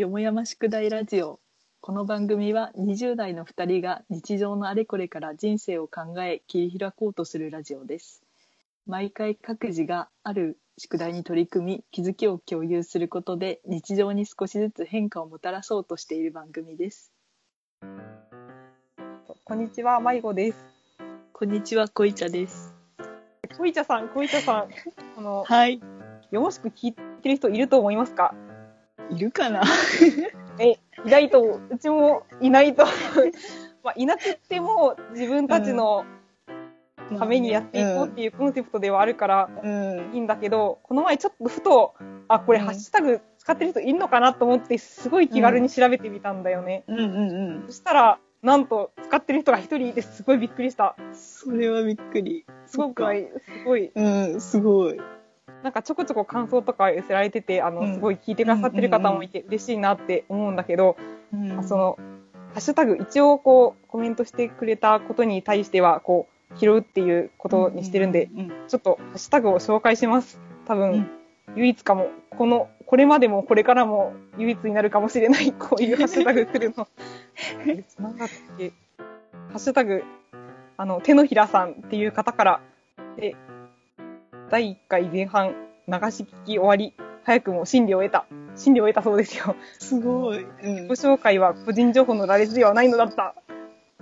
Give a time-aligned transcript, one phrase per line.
[0.00, 1.40] よもやま宿題ラジオ。
[1.82, 8.22] この番組は20代の2人が日常のあれこれから人生を考え切り開こうとするラジオです。
[8.86, 17.12] 毎回各自がある宿題に取り組み気づきを共有することで日常に少しずつ変化をもたらそうとしている番組です。
[19.44, 20.64] こんにちは、まいごです。
[21.34, 22.74] こんにちはこいちゃです。
[23.58, 24.68] こいちゃさん、こいちゃさん、
[25.18, 25.78] あの、はい。
[26.30, 28.34] よろしく聞いてる人いると思いますか？
[29.10, 29.62] いるかな？
[30.58, 32.84] え、いないと、うちもいないと。
[33.82, 36.04] まあ、いなくっても自分たちの
[37.18, 40.10] ためにやっていこうっていうコンセプトではあるからうん。
[40.12, 41.94] いいんだけど、この前ちょっとふと、
[42.28, 42.64] あ、これうん。
[42.66, 46.84] ハッシュタグ使ってる人いるのかなと思って、すごい気軽に調べてみたんだよね。
[46.88, 47.66] うんうんうん。
[47.66, 50.96] そしたら、なんと使ってる人が一人いてすごいびっくりした。
[51.12, 52.46] それはびっくり。
[52.66, 53.90] すごくすごい。
[53.94, 55.00] うんすごい
[55.62, 57.94] なんかちょこちょこ感想とか寄せられてて、あの、うん。
[57.94, 60.96] すごい聞いてくださってる方もいて嬉しいなって思うんだけど、
[61.32, 61.68] うん。
[61.68, 61.98] その、
[62.52, 68.28] ハッシュタグ、一応こう、コメントしてくれたことに対しては、こう、拾うっていうことにしてるんで、
[68.68, 70.40] ちょっとハッシュタグを紹介します。
[70.66, 71.10] 多分、うん。
[71.56, 76.88] 唯一かも、この、これまでもこれからも唯一になるかもしれない、 こういうハッシュタグ来るの。
[77.66, 78.72] え なんだっけ。
[79.50, 80.02] ハッシュタグ、
[80.76, 82.60] あの、手のひらさんっていう方から、
[83.16, 83.36] で、
[84.50, 85.54] 第1回前半、
[85.86, 88.26] 流し聞き終わり、早くも真理を得た。
[88.56, 89.54] 真理を得たそうですよ。
[89.78, 93.36] すごい、うんご紹介は個人情報の羅列ではないのだった。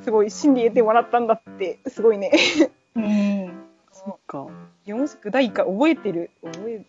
[0.02, 2.32] すごい、真理得てもらったんだって、すごいね。
[2.96, 3.52] うん
[3.92, 4.46] そっか
[4.86, 6.30] よろしく第1回覚えてる。
[6.42, 6.82] 覚え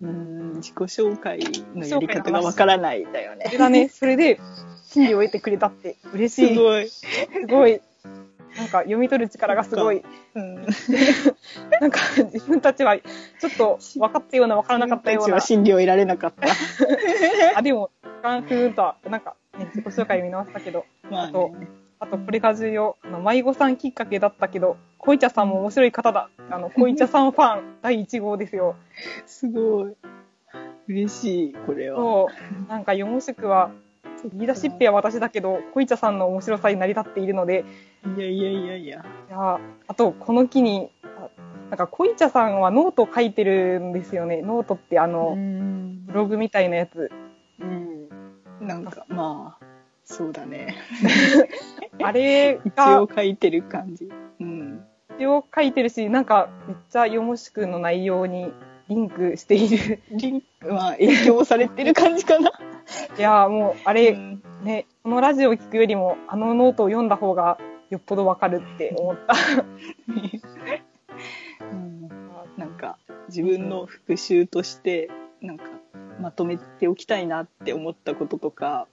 [0.00, 1.38] うん自己紹介
[1.74, 3.88] のやり方がわからないだよねそれだね。
[3.90, 4.40] それで、
[4.86, 6.54] 真理を得てくれたって、嬉しい。
[6.54, 7.04] すごい、す
[7.48, 7.82] ごい。
[8.66, 10.02] なんか読み取る力がすごい。
[10.34, 10.54] うん、
[11.80, 12.00] なんか
[12.32, 15.56] 自分たちはちょっと分かったような分からなかったような自分たちは。
[15.56, 16.48] 真理を得られなかった
[17.56, 17.90] あ、でも、
[18.22, 21.68] ガンフーンとは、なんか、ね、自己紹介見直したけど、まああとね
[21.98, 22.98] あとこれが重要。
[23.04, 26.28] あの、迷子さんきっかけだったけど、こいちゃさんも面白い方だ。
[26.50, 28.76] あの、こいちゃさんファン第1号ですよ。
[29.24, 29.96] すごい
[30.88, 32.28] 嬉しいこれはそ
[32.66, 32.68] う。
[32.68, 33.70] なんか、よもしくは、
[34.32, 37.64] 言い出しっぺは私だけど、こいちゃさんの面白さに成り立っているので、
[38.16, 39.04] いやいやいやいや。
[39.28, 41.28] いやあと、この機に、あ
[41.70, 44.42] なんか、こいちゃさんはノートを書いてるんですよね。
[44.42, 46.06] ノートってあの、ん。
[46.06, 47.10] ブログみたいなやつ。
[47.60, 48.08] うん。
[48.60, 49.66] なんかまあ
[50.06, 50.76] そうだね。
[52.02, 54.08] あれ一応書いてる感じ。
[54.40, 54.84] うん。
[55.18, 58.52] 一応書いてるし、なんか、めっちゃよもしくの内容に
[58.88, 60.00] リンクしている。
[60.10, 62.50] リンクは影響されてる感じかな
[63.18, 67.58] いやーもう、あれ、うんね、このラジオを聞くよりも、あのノートを読んだ方が
[67.90, 69.34] よっぽどわかるって思った。
[71.72, 72.08] うん
[72.56, 72.96] なんか
[73.28, 75.10] 自分の復習として
[75.42, 75.64] なんか
[76.20, 78.88] まとめておきたいなって思ったこととか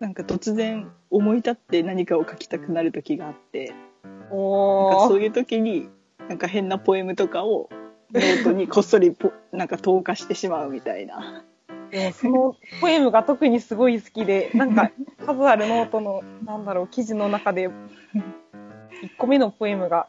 [0.00, 5.08] なんか突然思い立って何かを書きたくなる時があってなんか。
[5.08, 5.88] そういう時に
[6.28, 7.70] なんか変なポエムとかを
[8.12, 11.44] ノートにこっそりポなんか投下してしまうみたいな。
[11.90, 14.90] でもそのポエムが特にすごい好きで、 なんか
[15.24, 17.72] 数あるノートの、なんだろう、記事の中で、1
[19.18, 20.08] 個目のポエムが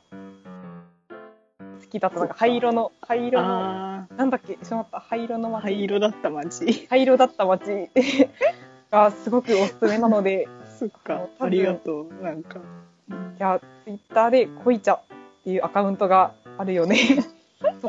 [1.82, 2.20] 好きだった。
[2.20, 5.64] なんか灰色の、灰色の、あなんだっけ、しまった、灰色のあ街。
[5.64, 6.88] 灰色だった街。
[6.90, 7.90] 灰色だった街
[8.92, 10.48] がすごくおすすめなので、
[10.80, 12.60] そっかありがとうなんか。
[12.60, 15.02] いや、ツイッターでこいちゃっ
[15.44, 16.98] ていうアカウントがあるよね。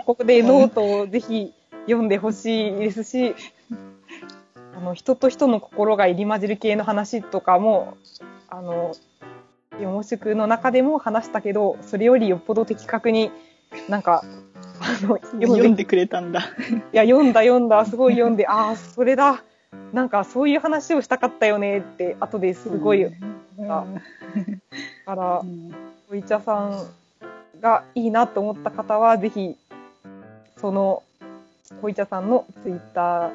[0.09, 1.53] そこでノートをぜひ
[1.85, 3.35] 読んでほしいですし、
[4.75, 7.99] あの、人と人の心が入り混じる系の話とかも、
[8.49, 8.95] あの、
[9.79, 13.31] よもしくの中でも話したけど、それよりよっぽど的確に
[13.91, 14.25] なんか、
[14.81, 16.41] あの、読んでくれたんだ。
[16.41, 19.45] いや、読んだ読んだ、すごい読んで、ああ、それだ。
[19.93, 23.85] なんかそういう話をしたかったよねって、後ですごい、うんあ
[25.05, 25.71] からう、ん
[26.11, 29.59] おいちゃさんがいいなと思った方は、ぜひ、
[30.61, 31.03] その、
[31.83, 33.33] おいちゃさんのツイッター、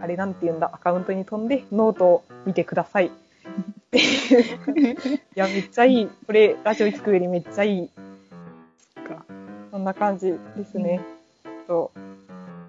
[0.00, 3.06] あれなんて言うんだ、アカウントに飛んで、ノートを見てください。
[3.92, 4.00] い
[5.34, 6.10] や、めっちゃいい。
[6.26, 7.90] これ、ラジオ聞くよりめっちゃいい。
[9.06, 9.24] か
[9.70, 11.00] そんな感じですね。
[11.66, 11.92] と、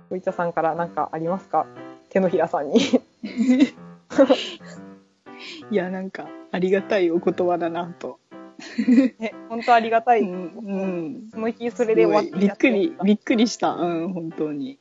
[0.09, 1.66] おいちゃさんから何かありますか？
[2.09, 2.80] 手のひらさんに。
[5.71, 8.19] いやなんかありがたいお言葉だなと。
[9.19, 10.21] ね、本当ありがたい。
[10.21, 14.79] うんうんその日それで終わってびっくりびっびっくりしたうん本当に。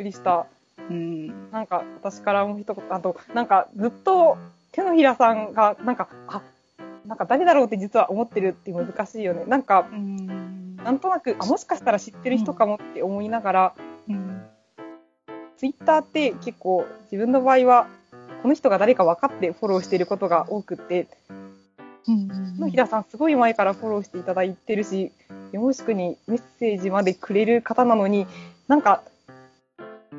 [0.00, 0.46] くりした。
[0.88, 4.38] うんなんか私からもう一言、あと、なんかずっと
[4.72, 6.42] 手のひらさんが、なんか、あ、
[7.06, 9.44] なんか誰だろうって実は思ってるって難しいよね。
[9.46, 13.74] なんか、うんなんとなく、あ、もしかしたら知ってる人かもって思いながら、
[14.08, 14.42] うん
[15.58, 17.86] ツイッターって結構自分の場合は、
[18.40, 21.06] この人が誰か分かってフォローしていることが多くって、
[22.06, 25.12] 野平さんすごい前からフォローしていただいてるし、
[25.52, 28.26] よもしくにメッセージまでくれる方なのに、
[28.68, 29.02] なんか、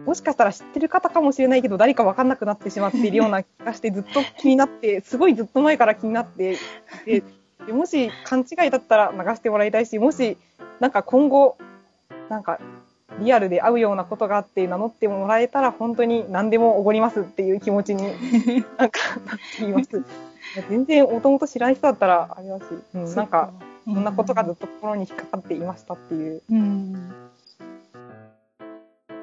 [0.05, 6.57] もしかしたら知ってる方かもしれないけど、誰か分かんなくなってしまっているような気がして、ずっと気になって、 すごいずっと前から気になってい
[7.05, 7.23] て、
[7.65, 10.37] でもし勘違いだったら流してもらいたいし、もし、
[10.79, 11.57] なんか今後、
[12.29, 12.59] なんか、
[13.19, 18.03] リアルで会うようなことがあって名乗ってもらえたら本当に何でもおごりますっていう気持ちに
[18.77, 20.01] なんかなっています。
[20.69, 23.53] 全然もともと知らない人だったらあれだし、うん、なんか、
[23.85, 27.13] そんなことがずっと心に引っかかっていましたっていう、うん。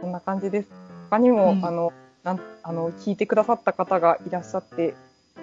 [0.01, 0.69] そんな感じです。
[1.11, 1.93] 他にも、うんあの、
[2.25, 4.95] なんあの、聞いてくださった方がいらっしゃって、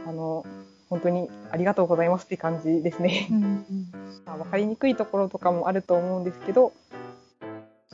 [0.07, 0.45] あの、
[0.89, 3.27] 本当にありがとうございますって感じですね。
[3.31, 3.65] うん。
[4.25, 6.73] まあ、分かりにくいところとかもあると思うんですけど、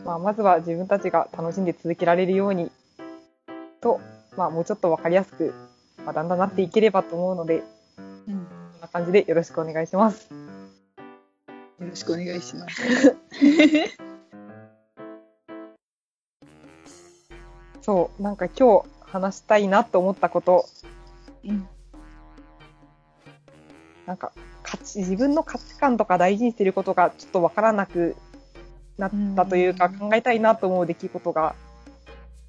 [0.06, 2.72] まあ、まずは自分たちが楽しんで続けられるように
[3.82, 4.00] と、
[4.38, 5.54] まあ、もうちょっと分かりやすく、
[6.06, 7.64] まあ、だんだんなっていければと思うので、
[8.28, 8.46] うん。
[8.74, 10.30] こんな感じでよろしくお願いします。
[10.32, 13.16] よろしくお願いします。
[17.82, 20.66] そう、なんか今日話したいなと思ったこと、
[21.44, 21.68] うん。
[24.06, 24.32] なんか
[24.64, 28.16] 価値、自分の価値観とか大事にしてることがちょっと分からなく
[28.98, 31.56] なったというか、うん考えたいなと思う出来事が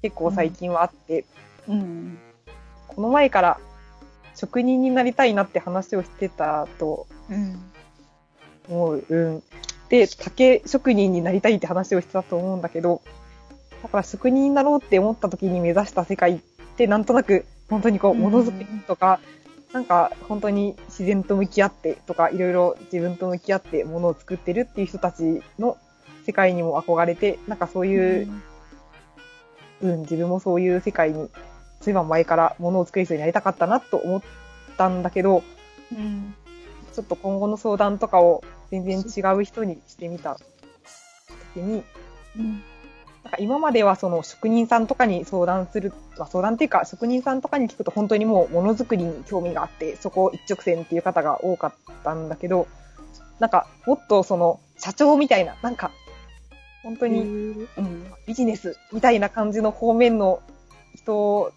[0.01, 1.25] 結構最近はあって、
[1.67, 2.17] うん。
[2.95, 3.59] この前から
[4.35, 7.59] 職人になりたいなって話をしてたとうん。
[8.69, 9.05] 思う。
[9.07, 9.43] うん。
[9.89, 13.01] で、竹職人になりたいって話をしてたと思うんだけど、
[13.83, 16.39] だから職人になろうって思った時に目指した世界っ
[16.77, 19.19] てなんとなく本当にこう、うんものづくりとか、
[19.73, 25.77] なんか本当に自然と向き合ってとか、いろいろ自分と向き合ってものを作ってるっていう人たちの
[26.25, 28.29] 世界にも憧れて、なんかそういう、
[29.81, 31.29] うん、自分もそういう世界に、
[31.83, 34.21] そういえば前からものを作る人になりたかったなと思っ
[34.77, 35.43] たんだけど、
[35.91, 36.33] うん。
[36.93, 38.41] ちょっと今後の相談とかを
[38.71, 40.37] 全然違う人にしてみた
[41.53, 41.83] 時に、
[42.37, 42.63] うん。
[43.23, 52.67] なんか今まではその職人さんとかに相談する、まあ、相談っていうか職人さんとかに聞くと本当にもうものづくりに興味があって、そこ一直線っていう方が多かったんだけど、
[53.39, 55.91] なんかもっとその社長みたいな、なんか
[56.81, 58.13] 本当にうん。
[58.25, 60.41] ビジネスみたいな感じの方面の
[60.95, 61.51] 人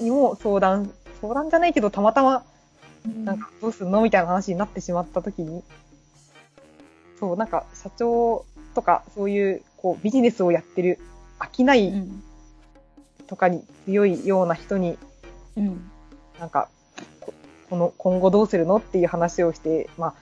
[0.00, 0.90] にも相談、
[1.20, 2.44] 相談じゃないけどたまたま
[3.24, 5.62] なんかどうするのみたいな話になってしまった時に、
[7.18, 8.44] そう、なんか社長
[8.74, 10.98] とかそういうこうビジネスをやってる
[11.40, 12.22] 商ういん。
[13.26, 14.98] とかに強いような人に、
[15.56, 15.90] うん。
[16.38, 16.68] なんか、
[17.20, 17.34] こ
[17.70, 20.14] この今後どうするのっていう話をして、まあ、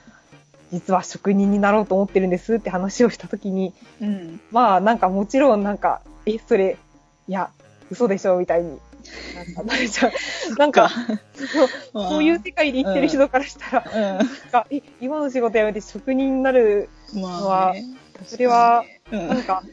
[0.71, 4.41] 実は職人になろうと思ってるんですって話をした時に、うん。
[4.51, 6.77] まあなんかもちろんなんか、え、それ、
[7.27, 7.51] いや、
[7.91, 8.79] 嘘でしょみたいに。
[9.35, 10.11] なんか、なれちゃう。
[10.57, 10.89] なんか、
[11.93, 14.17] そういう世界で生きてる人からしたら、うん。
[14.17, 17.85] なんか、え、今の仕事辞めて職人になる、まあね、
[18.25, 19.63] それは、うん、なんか、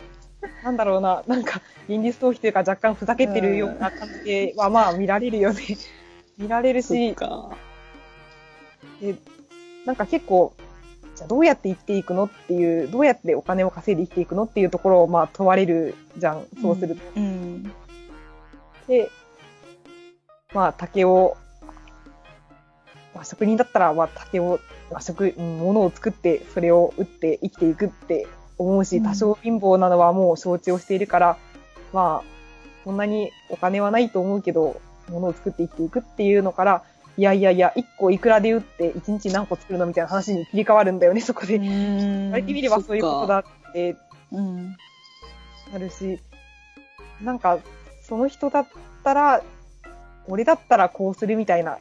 [0.65, 5.63] なんだろうな、なんか、現実逃避というか若干ふざけてるような感じでは、まあ見られるよね。
[6.39, 7.57] 見られるし、か。
[9.01, 9.17] で
[9.85, 10.55] なんか結構、
[11.17, 17.03] じゃあどうやって生きていくのっていう、どうやってお金を稼いで生きていくのっていうところをまあ問われるじゃん、そうすると。
[17.17, 17.73] うん。
[18.87, 19.11] で、
[20.55, 21.37] まあ竹を、
[23.15, 28.27] まあ、職人だったら、まあ竹を、まあ、食、うん物を作って、それを売って生きていくって
[28.59, 31.37] 思うし、うん多少貧乏なのはもう承知をしているから、
[31.93, 32.33] まあ、
[32.85, 36.83] そんなにお金はないと思うけど、物を作って生きていくっていうのから、
[37.19, 41.59] いやいやいや、1個いくらで売って1日何個作るのみたいな話に切り替わるんだよね、 そこで。
[41.59, 43.97] 言われてみればそういうことだって
[44.33, 44.77] うん。
[45.73, 46.19] なるし、
[47.23, 47.59] なんか、
[48.03, 48.67] その人だっ
[49.05, 49.43] たら、
[50.29, 51.79] 俺だったらこうするみたいな、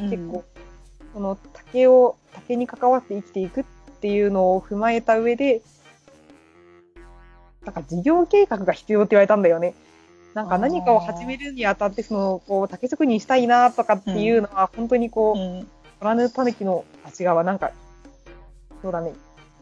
[0.00, 0.44] 結構、
[1.12, 3.64] その竹を、竹に関わって生きていくっ
[4.00, 5.62] ていうのを踏まえた上で、
[7.64, 9.74] なんか事業計画が必要って言われたんだよね。
[10.34, 15.66] なんか何かを始めるにあたって、その、こう、竹職人したいなとかっていうのは、本当にこう、うん。
[16.00, 17.70] 虎の狸の、あ、違うわ、なんか、
[18.82, 19.12] そうだね。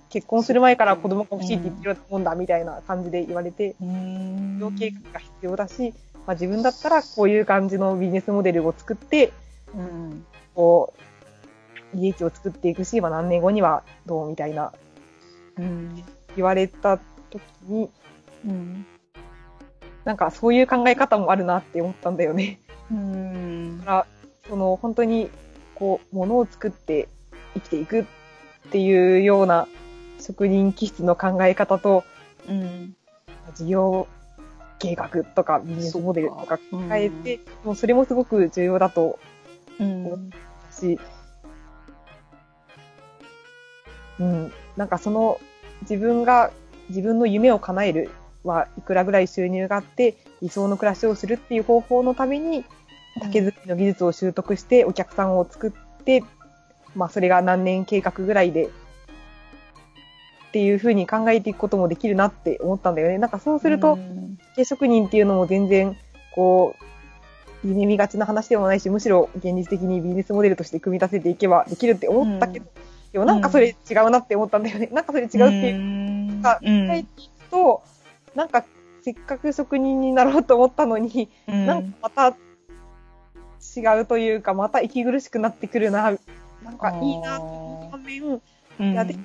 [0.09, 4.59] 結婚する前から子供が欲しいって言ってるもんだ、みたいな感じで言われて、うん。
[4.59, 5.95] 事業計画が必要だし、
[6.27, 9.33] まあ、自分だったらこういう感じのビジネスモデルを作って、
[9.75, 10.25] うん。
[10.55, 10.95] こ
[11.95, 14.73] う、利益を作っていくし、まあ、何年後にはどうみたいな
[15.59, 16.05] うん。
[16.37, 16.99] 言われた
[17.31, 17.91] 時に、
[18.47, 18.87] うん。
[20.05, 22.59] なんかそういう考え方もあるなって思ったんだよね。
[22.91, 23.85] うんだ。
[23.85, 24.07] から、
[24.49, 25.31] その本当に、
[25.75, 27.09] こう、物を作って
[27.55, 28.05] 生きていくっ
[28.71, 29.69] ていうような
[30.21, 32.05] 職人気質の考え方と、
[32.49, 32.97] うん。
[33.55, 34.09] 事業
[34.83, 39.21] 計画とかビジネスモデルとかそっか変えて、もうそれもすごく重要だと
[39.79, 40.07] うん。
[40.07, 40.21] 思う
[40.73, 40.99] し、
[44.19, 45.41] うん、なんかその
[45.83, 46.51] 自分が
[46.89, 48.11] 自分の夢を叶える
[48.43, 52.65] はいくらぐらい収入があって理想の暮らしをするっていう方法のために
[53.21, 56.25] 竹作りの技術を習得してお客さんを作って、
[56.97, 58.69] まあそれが何年計画ぐらいで
[60.53, 63.17] っていうふうに考えていくこともできるなって思ったんだよね。
[63.17, 64.37] なんかそうすると、うん。
[64.51, 65.97] 竹職人っていうのも全然、
[66.35, 66.75] こ
[67.65, 72.67] う、夢見がちな話でもないし、むしろ現実的にビジネスモデルとして組み立てていけばできるって思ったけど、
[73.15, 74.91] でもなんかそれ違うなって思ったんだよね。
[74.93, 75.79] なんかそれ違うっていうう
[76.39, 76.43] ん。
[76.43, 77.83] か、うん書いていくと、
[78.35, 78.67] なんか
[79.01, 81.67] せっかく職人になろうと思ったのに、うん。
[81.67, 86.13] なんかまた違うというか、また息苦しくなってくるな、
[86.63, 88.23] なんかいいなと思った反面、
[88.81, 88.93] うん。
[88.93, 89.17] いやで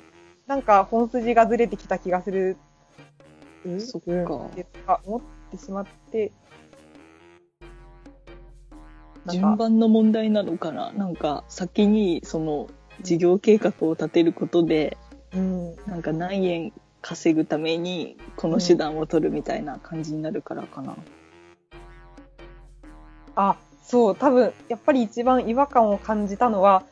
[0.47, 2.57] なんか本筋がずれてきた気がする。
[3.65, 6.31] うんそっか思ってしまって。
[9.29, 10.91] 順か、番の問題なのかな？
[10.93, 12.69] なんか先にその
[13.01, 14.97] 事業計画を立てることで
[15.33, 20.95] うん、なんか何円稼ぐためにこの手段を取るみたいな感じになるからかな。
[23.35, 26.83] あ、そう、多分、やっぱり一番違和感を感じたのは、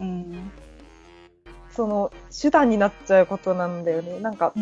[0.00, 0.50] うん。
[1.74, 4.20] その、手段になっちゃうことなんだよね。
[4.20, 4.52] なんか、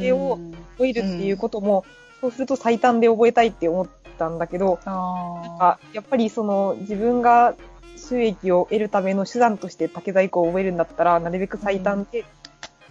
[0.00, 0.38] 絵を
[0.74, 1.84] 覚えるっていうことも、
[2.20, 3.88] そうすると最短で覚えたいって思っ
[4.18, 7.54] たんだけど、なんあか、やっぱりその、自分が
[7.96, 12.24] 収益を得るための手段として竹細工を覚えるんだったら、なるべく最短で、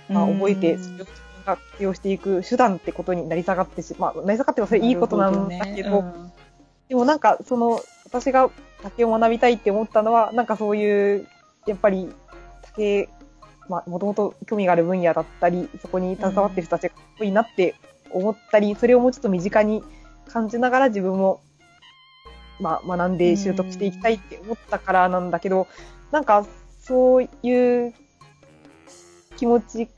[0.09, 4.25] あまあ、覚えて、それを自分が活用していく手段ってことになり下がってしまう。
[4.25, 6.03] なり下がってもそれいいことなんだけど、
[6.89, 8.49] でもなんか、その、私が
[8.83, 11.27] 竹を学びたいって思ったのは、なんかそういう、
[11.65, 12.09] やっぱり、
[12.63, 13.09] 竹、
[13.70, 17.75] まあ、もともと興味がある分野だったり、そこに携わってる人たちがかっこいいなって
[18.12, 19.84] 思ったり、それをもうちょっと身近に
[20.27, 21.41] 感じながら自分も、
[22.60, 25.68] まあ、学んで習得していきたいって思ったからなんだけど、
[26.12, 26.46] なんか、
[26.82, 27.94] そういう
[29.38, 29.89] 気持ち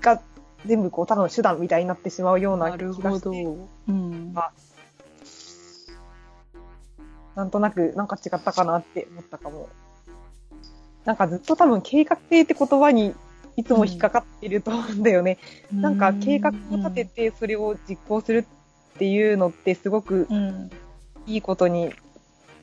[0.00, 0.20] が
[0.66, 3.02] 全部こう、ただの手段みたいになってしまうようなな気がして。
[3.02, 3.68] るほど。
[3.88, 4.32] うん。
[4.34, 4.50] あ
[7.34, 9.68] なんとなく、なんか違ったかなって思ったかも。
[11.04, 13.14] なんかずっと多分計画性って言葉に
[13.56, 15.38] いつも引っかかってると思うんだよね。
[15.72, 18.46] なんか計画を立ててそれを実行する
[18.94, 20.70] っていうのってすごくうん、
[21.26, 21.92] いいことに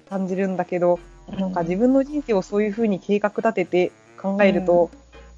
[0.10, 1.00] 感じるんだけど、
[1.38, 4.90] なんか自分の人生をそういう風に計画立てて考えると、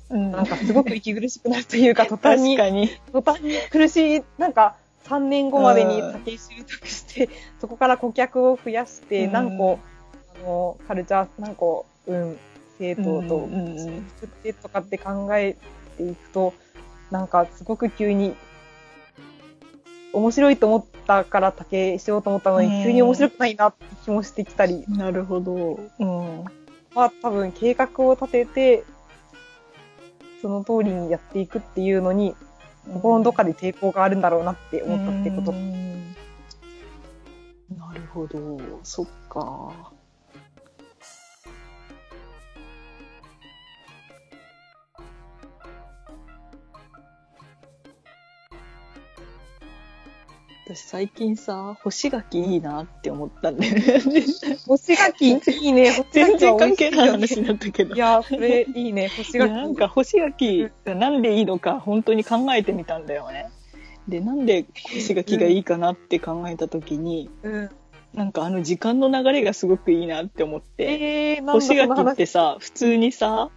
[0.10, 2.90] うん、なんかすごく息苦しくなるというか、 途端に、に。
[3.12, 7.30] 途端に苦しい、なんか3年後までに竹習得して、
[7.60, 9.32] そこから顧客を増やして、うん。
[9.32, 9.80] 何個、
[10.44, 12.38] あの、カルチャー、何個、うん、
[12.82, 13.78] 生徒とうん
[14.20, 15.56] 作ってとかって考え
[15.98, 16.56] ていくと、
[17.12, 18.36] なんかすごく急に、
[20.14, 25.80] 面白いと思ったから竹しようと思ったのうんに、急に面白くないなって気もしてきたり、なるほど。
[26.00, 26.46] うん。
[26.96, 28.84] まあ多分計画を立てて、
[30.42, 32.36] その通りにやっていくっていうのに、
[32.92, 35.54] 心のどっかで抵抗があるんだろうなって思ったってことう。
[35.54, 36.16] ん
[37.78, 38.60] なるほど。
[38.82, 39.91] そっか。
[50.74, 53.82] 私最近さ、干し柿いいなって思ったんだよね。
[54.66, 56.06] 干し柿いいね。
[56.12, 57.10] 全然関係ない。
[57.10, 57.94] 話になったけど。
[57.94, 59.10] いや、それいいね。
[59.10, 59.52] 干し柿。
[59.52, 63.50] なんか干し柿がなんでいいのか本当に考えてみたんだよね。
[64.08, 67.70] で、なんで干し柿がいいかなって考えた時に、うん。
[68.14, 72.16] なんかあの時間の流れがすごくいいなって思って、えー、干し柿っ。
[72.16, 73.50] てさ、普通にさ、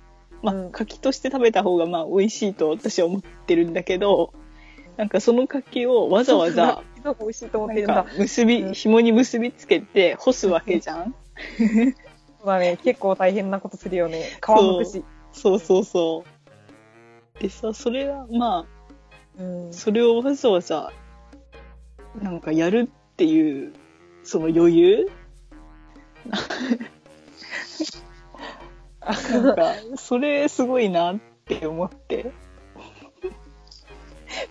[0.42, 4.32] まあうん、柿として食べた方がまあ美味しいと私は思ってるんだけど、
[4.96, 8.06] なんかその柿をわざわざ、そう美味しいと思ってるんだか。
[8.18, 11.14] 結び、うん紐に結びつけて干すわけじゃん？
[12.40, 12.78] そうだね。
[12.82, 14.30] 結構大変なことするよね。
[14.42, 15.04] 皮むくし。
[15.32, 16.24] そうそうそ
[17.38, 17.42] う。
[17.42, 18.66] でさ、それはま
[19.38, 19.72] あ、うん。
[19.72, 20.92] それをわざわざ、
[22.22, 23.72] なんかやるっていう、
[24.22, 25.10] その余裕？
[29.00, 32.32] なんか、それすごいなって思って。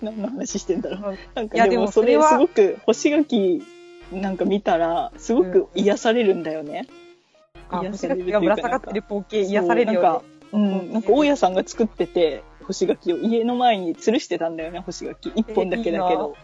[0.04, 1.18] 何の話してんだろう。
[1.34, 3.64] なんいやかでもそれすごく、干し柿
[4.12, 6.88] なんか見たら、すごく癒されるんだよね。
[7.70, 10.08] あ、干し癒されるぶら下がってる光景癒されるよね。
[10.08, 15.32] なんか、うん、なんか大家さんが作ってて、干し柿を家の前に吊るしてたんだよね、干し柿。
[15.36, 16.36] 一本だけだけど。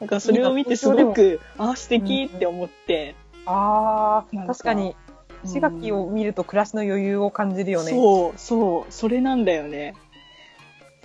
[0.00, 3.14] なんかそれを見てすごく、あ、素敵って思って。
[3.46, 4.96] ああ、なんか確かに、
[5.42, 7.90] 干し柿を見ると暮らしの余裕を感じるよね。
[7.90, 9.94] そう、そう、それなんだよね。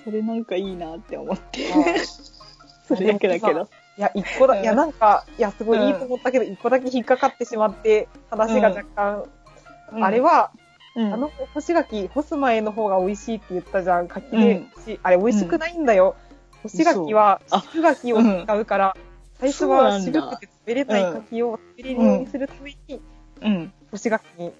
[0.05, 1.67] それなんかいいなって思って。
[2.87, 3.67] それだけだけど。
[3.97, 4.61] いや、一個だ、うん。
[4.61, 9.23] いや、なんか、いや、すごうんいいいと思ったけど、一個だけ引っかかってしまって、話が若干、
[9.99, 10.51] あれは、は、
[10.95, 11.13] うん。
[11.13, 16.15] あの干し柿、干す前の方が美味しいって言ったじゃん、柿で、しあれ美味しくないんだよ。
[16.61, 17.61] 干し柿は、あ。
[17.71, 18.97] 渋柿を使うから、
[19.39, 23.01] 最初は渋くて食べれない柿を食べれるようにするために、
[23.41, 23.73] うん。
[23.91, 24.53] 干し柿にへ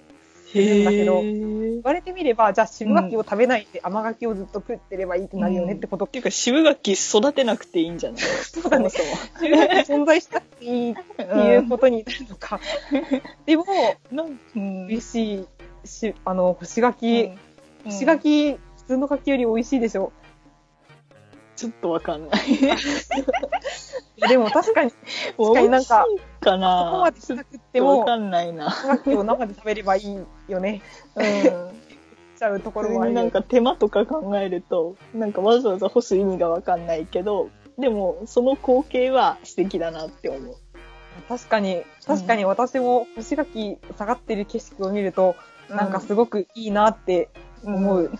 [0.64, 6.04] るんだけどー言われてみれば、じゃあ渋柿を食べないで甘柿をずっと食ってればいいってなるよねってこと。
[6.06, 8.20] っていうか、渋柿育てなくていいんじゃない？
[8.20, 8.88] そうだね。
[8.90, 9.08] そも
[9.40, 12.60] 渋柿存在したっていいっていうことになるのか。
[13.46, 13.64] でも、
[14.56, 15.46] うん美味しい
[15.88, 17.30] し、あの、干し柿、
[17.84, 17.90] うん。
[17.92, 18.58] 干し柿、普
[18.88, 20.12] 通の柿より美味しいでしょ？
[21.56, 22.40] ちょっとわかんない。
[24.28, 24.90] でも確かに、
[25.38, 26.04] 確かになんか
[26.50, 28.70] かそこなまでしなくっても、わかんないな。
[28.70, 30.82] 干し柿を生で食べればいいよね。
[31.14, 31.86] うん。
[32.36, 40.56] ちゃうところもあるなんか手間とか考えると、なんかわざわざ干す意味がわかんないけど、でもその光景は素敵だなって思う。
[41.28, 45.34] 確かに、確かに私も干し柿下がってる景色を見ると、
[45.68, 47.30] なんかすごくいいなって
[47.64, 48.12] 思う。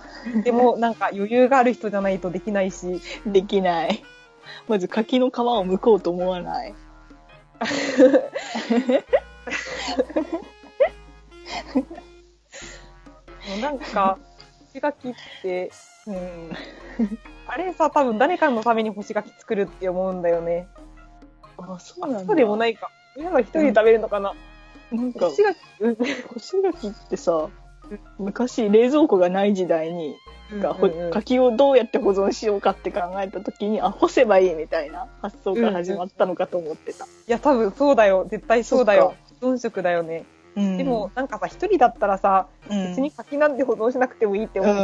[0.42, 4.02] でも、なんか余裕がある人じゃないとできないし、うんできない。
[4.68, 6.75] まず柿の皮を剥こうと思わない。
[13.49, 14.19] もうなんか、
[14.73, 15.71] 干し柿って、
[16.07, 16.51] うん。
[17.47, 20.67] あれさ、多分誰かのために干し柿作るって思うんだよね。
[21.59, 22.27] あ、そうなんだ。
[22.27, 22.91] そうでもないか。
[23.17, 24.35] 親が一人で食べるのかな。
[24.93, 27.49] なんか干、し柿、うん干し柿ってさ、
[28.19, 30.17] 昔冷蔵庫がない時代に、
[30.53, 37.05] うんうん柿をどうやって保存しようかって考えた時に、あ、干せばいいみたいな発想から始まったのかと思ってた。
[37.05, 38.26] いや、多分そうだよ。
[38.31, 39.15] 絶対そうだよ。
[39.41, 40.25] 保存食だよね。
[40.57, 44.75] うんでも、、なんかさ、一人だったらさ、うん別に柿なんて保存しなくてもいいって思う。
[44.75, 44.79] う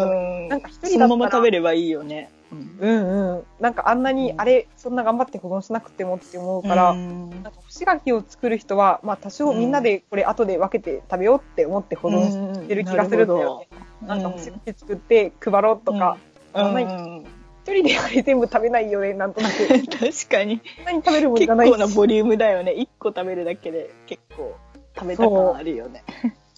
[0.46, 2.30] んなんか一その人だったらまま食べればいいよね。
[2.52, 3.44] うんうんうん。
[3.58, 13.68] なんかあんなに、うんあれ、そんな頑張って保存しなくてもって思うから、うんなんか干し柿を作る人は、まあ多少みんなでこれ後で分けて食べようって思って保存してる気がするんだよね。
[14.06, 16.18] なんか干し柿作って配ろうとか、
[16.54, 17.26] うん。
[17.64, 19.54] 一人であれ全部食べないよね、なんとなく。
[19.86, 20.60] 確かに。
[20.76, 21.68] そんなに食べるもんじ結ゃない。
[21.68, 22.72] し構なボリュームだよね。
[22.72, 24.56] 1個食べるだけで結構
[24.96, 26.02] 食べた感あるよね。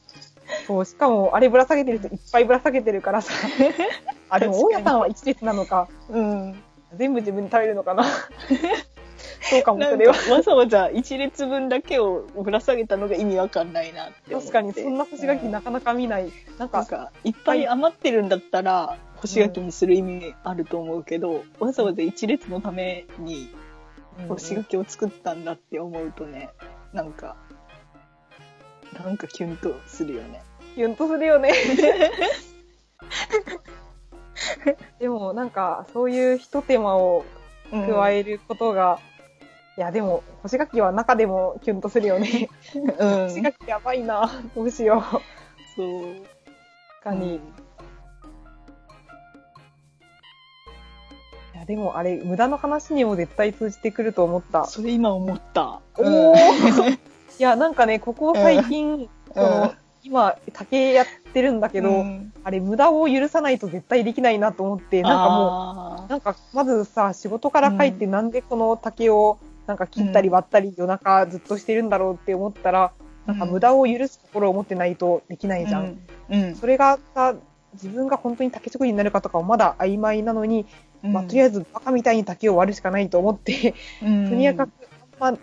[0.67, 3.33] そう、しかもあれぶら下げてる人いっぱいぶら下げてるからさ。
[4.31, 5.89] あ、でも大家さんは一列なのか。
[6.09, 6.63] うん。
[6.97, 8.05] 全部自分で食べるのかな。
[9.43, 10.15] そうかも、それは。
[10.31, 16.33] わざわざ1列分だけをぶら下げたのが意味わかんないなって確かに、そんな干し柿なかなか見ない。
[16.59, 23.49] なんか、んかいっぱい余ってるんだったら干し柿にする意味あると思うけど、わざわざ1列のために
[24.29, 26.51] 干し柿を作ったんだって思うとね
[26.93, 27.37] なんか
[29.05, 30.43] なんかキュンとするよね
[30.75, 31.53] キュンとするよね。
[34.99, 37.25] でもなんかそういう一手間を
[37.71, 38.99] 加えることが、
[39.77, 42.49] いやでも干し柿は中でもキュンとするよね。
[42.75, 44.31] うん干し柿やばいな。
[44.55, 45.03] どうしよう。
[45.77, 46.03] そう
[47.03, 47.35] 確かに。
[47.35, 47.41] い
[51.57, 54.65] やでもあれ無駄の話にも絶対通じてくると思った。
[54.67, 55.81] それ今思った。
[55.97, 56.99] おー
[57.41, 72.93] いやなんかねここ最近、その今竹やってるんだけど、うんあれ無駄を許さないと絶対できないなと思って、なんかもうもなんか、まずさ、仕事から帰ってなんでこの竹をなんか切ったり割ったり夜中ずっとしてるんだろうって思ったら、
[73.27, 75.99] なんか無駄を許す心を持ってないとできないじゃん。
[76.31, 76.55] うん。
[76.55, 77.35] それがさ、
[77.73, 80.67] 自分が本当に竹職人になるかとかはまだ曖昧なのに、
[81.03, 84.71] まあ、とりあえずバカみたいに竹を割るしかないと思って、とにかく
[85.21, 85.39] あんま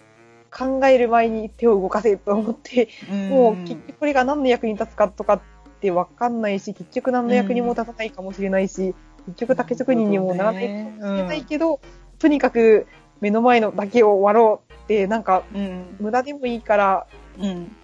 [0.52, 2.90] 考える前に手を動かせと思って、
[3.30, 5.42] もう結局これが何の役に立つかとかっ
[5.82, 8.96] てわかんないし、結局何の役にも立たないかもしれないし、
[9.28, 11.80] 結局竹職人にもならないかもしれないけど、
[12.20, 12.88] とにかく
[13.22, 15.96] 目の前の竹を割ろうって、なんかうん。
[16.00, 17.08] 無駄でもいいから、
[17.40, 17.76] うん。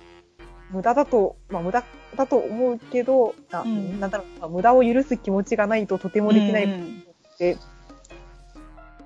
[0.72, 1.84] 無駄だと、まあ無駄
[2.16, 7.58] だと思うけど、あうんなんだろう、まあ無駄を許す気持ちがないととてもできないうんって、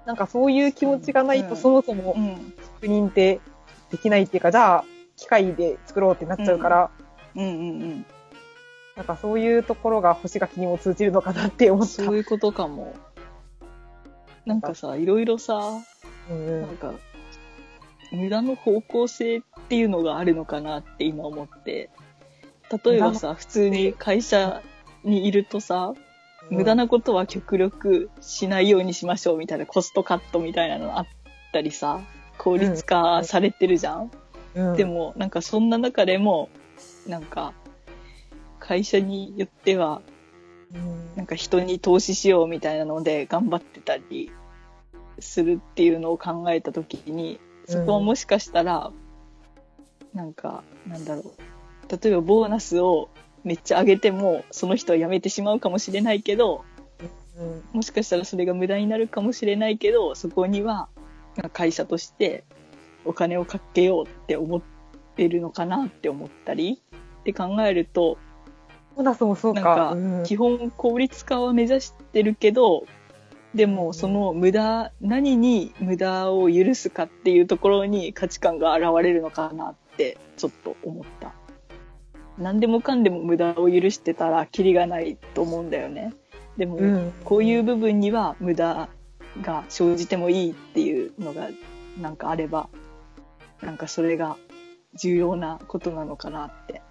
[0.06, 2.54] なんかそういう気持ちがないとうんそもそもうん。
[2.82, 3.40] 職人って
[3.92, 4.86] できないっていうか、じゃあ
[5.18, 6.90] 機械で作ろうってなっちゃうから、
[7.36, 8.06] うんうん
[8.96, 11.74] なんかそういうところが干し柿にも通じるのかなってうん。
[11.76, 12.04] 思った。
[12.04, 12.94] そういうことかも。
[14.46, 15.60] なんかさ、いろいろさ、
[16.30, 16.94] うんなんか、
[18.12, 21.90] 無駄の方向性っていうのがあるのかなって今思って。
[22.86, 24.62] 例えばさ、普通に会社
[25.04, 25.94] にいるとさ、
[26.50, 31.08] 無駄なことは極力しないようにしましょうみたいなコストカットみたいなのあっ
[31.54, 32.02] たりさ、
[32.38, 34.12] 効率化されてるじゃん？
[34.56, 34.76] うん。
[34.76, 36.50] で、も、なんかそんな中でも、
[37.08, 37.54] なんか、
[38.60, 40.21] 会社によっては、うん
[41.16, 44.32] なんか人に投資しようみたいなので頑張ってたり
[45.20, 48.92] するっていうのを考えた時にそこはもしかしたら、
[50.14, 51.32] なんかなんだろう。
[52.04, 53.10] 例えばボーナスを
[53.44, 56.64] めっちゃ上げてもその人は辞めてしまうかもしれないけど
[57.38, 57.64] うん。
[57.74, 60.90] もしかしたらそれが無駄になるかもしれないけどそこには
[61.54, 62.44] 会社として
[63.06, 64.62] お金をかけようって思っ
[65.16, 66.82] てるのかなって思ったり
[67.22, 68.18] って考えると
[68.96, 69.62] ボーナスもそうか。
[69.62, 70.24] なんかうん。
[70.24, 72.86] 基本効率化は目指してるけど
[73.54, 81.34] でもその無駄何に無駄を許すかっていうところに価値観が現れるのかなってちょっと思った。
[82.38, 86.14] 何でもかんでも無駄を許してたらキリがないと思うんだよね。
[86.58, 87.14] でも、うん。
[87.24, 88.90] こういう部分には無駄
[89.42, 91.50] が生じてもいいっていうのが
[92.00, 92.70] なんかあれば
[93.62, 94.38] なんかそれが
[94.96, 96.82] 重要なことなのかなって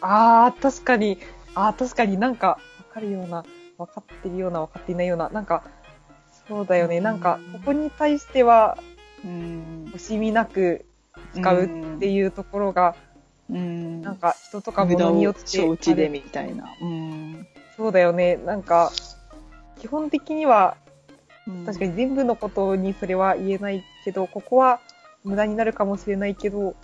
[0.00, 1.18] ああ、確かに、
[1.54, 2.58] ああ、確かになんか、わ
[2.94, 3.44] かるような、
[3.78, 5.62] わかってるような、わかっていないような、なんか、
[6.48, 7.00] そうだよね。
[7.00, 8.78] なんか、ここに対しては、
[9.24, 9.92] うん。
[9.94, 10.84] 惜しみなく
[11.34, 11.68] 使うっ
[12.00, 12.96] ていうところが、
[13.48, 14.02] うん。
[14.02, 16.74] なんか、人とか物によって承知でみたいな。
[16.80, 17.46] うん。
[17.76, 18.36] そうだよね。
[18.36, 18.90] なんか、
[19.78, 20.76] 基本的には、
[21.66, 24.80] 確かにに全部のことにそれは言えないけど、ここは
[25.24, 26.74] 無駄になるかもしれないけど、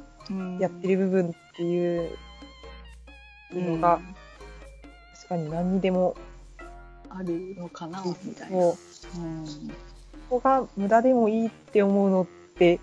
[0.58, 2.10] やってる部分っていう
[3.52, 4.00] のが、
[5.14, 6.16] 確かに何にでも
[7.08, 8.56] あるのかなみたいな。
[8.56, 8.76] こ
[9.16, 9.44] ううん。
[10.28, 12.26] ここが無駄でもいいって思うのっ
[12.58, 12.80] て、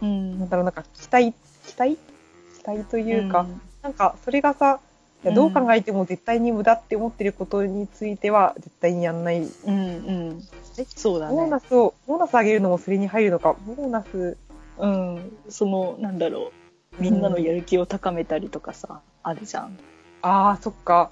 [0.00, 0.38] うん。
[0.38, 1.32] なんだろう、なんか期待、
[1.66, 1.96] 期待？
[1.96, 3.46] 期待というか、
[3.82, 4.80] なんかそれがさ、
[5.24, 9.40] いやどう考えても絶対に無駄って思ってることについては絶対にやんない。
[9.40, 9.48] うん。
[9.68, 10.42] うん。
[10.78, 11.34] えそうだね。
[11.34, 11.60] ボーナ。
[11.60, 13.54] スを、ボーナス上げるのもそれに入るのか。
[13.66, 14.36] ボーナス、
[14.78, 16.52] うん、そのなんだろ
[16.98, 17.02] う。
[17.02, 19.78] みんなのやる気を高めたりとかさ、あるじゃん。
[20.22, 21.10] ああ、そっか。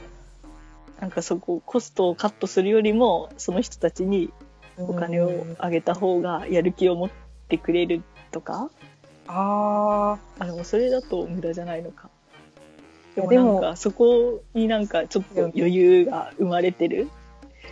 [1.00, 4.30] なんかそこコストをカットするよりもその人たちに
[4.76, 7.10] お金をあげた方がやる気を持っ
[7.48, 8.70] てくれるとか？
[9.26, 12.10] ああでもそれだと無駄じゃないのか。
[13.16, 17.08] でもなんかそこになんかちょっと余裕が生まれてる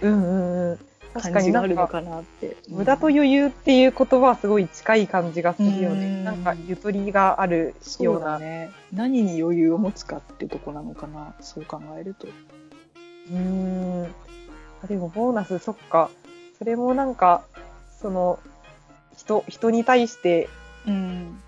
[0.03, 0.79] あ、うんうんうん。
[1.14, 2.57] 確か感じがあるのかなって。
[2.68, 6.07] 無駄と余裕っていう言葉はすごい近い感じがするよね。
[6.07, 8.37] うんなんか、ゆとりがあるそような。
[8.37, 8.71] うだね。
[8.92, 11.35] 何に余裕を持つかってとこなのかな。
[11.40, 12.27] そう考えると。
[12.27, 14.05] うーん。
[14.83, 16.11] あでも、ボーナス、そっか。
[16.59, 17.42] それもなんか、
[18.01, 18.38] その、
[19.16, 20.49] 人、人に対して、
[20.87, 21.40] うん。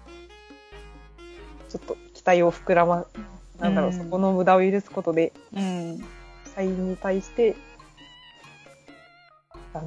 [1.69, 3.07] ちょっと期待を膨らま、
[3.59, 5.99] なんだろう、うんそこの無駄を許すことで、うん。
[6.55, 7.70] 社員に対して、あ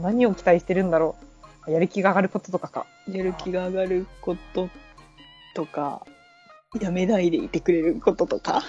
[0.02, 1.16] 何を期待してるんだろ
[1.68, 1.72] う。
[1.72, 2.86] やる気が上がることとかか。
[3.10, 4.70] やる気が上がること
[5.56, 6.06] とか、
[6.80, 8.64] やめないでいてくれることとか、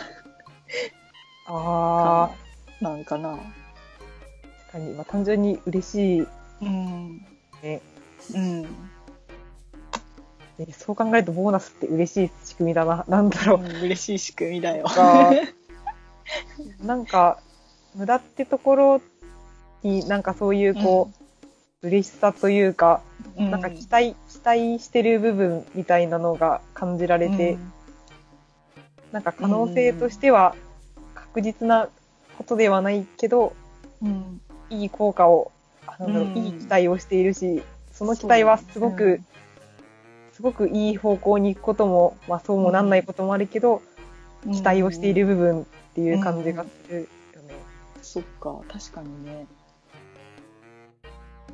[1.46, 3.36] ああ、なんかな。
[3.36, 6.26] 確かに、まあ、単純に嬉しい。
[6.62, 7.18] うん。
[7.62, 7.80] ね
[8.34, 8.62] うん。
[8.62, 8.68] ね
[10.72, 13.04] そう考えると、ボーナスって嬉しい仕組みだな。
[13.08, 13.84] なんだろう。
[13.84, 14.84] 嬉しい仕組みだよ。
[14.84, 15.30] が
[16.82, 17.38] なんか、
[17.94, 19.00] 無駄ってところ
[19.84, 21.10] になんかそういうこ
[21.82, 23.02] う、嬉しさというか、
[23.36, 23.50] うん。
[23.50, 27.58] なんか期待、期待してる部分みたいなのが感じられて、
[29.12, 30.56] なんか可能性としては
[31.14, 31.88] 確実な
[32.36, 33.54] ことではないけど、
[34.02, 35.52] うん、いい効果を、
[35.86, 36.36] あなんだろううん。
[36.38, 39.20] いい期待をしているし、その期待はすごく、
[40.32, 43.82] すごくいい方向に行くことも、まあそうもなんないこともあるけど、
[44.46, 44.52] うん。
[44.52, 47.54] 期待をしている部分っていう感じがするよね。
[48.02, 49.46] そっか、確かにね。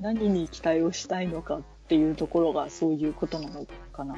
[0.01, 4.17] 何に期待をしたいのかっていうところがそういうことなのかな。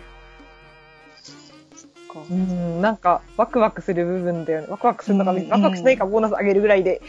[2.30, 2.34] う。
[2.34, 4.66] ん、なんかワクワクする部分だよね。
[4.68, 7.00] ワクワクするのか、うんワクワクしないかボーナス上げるぐらいで。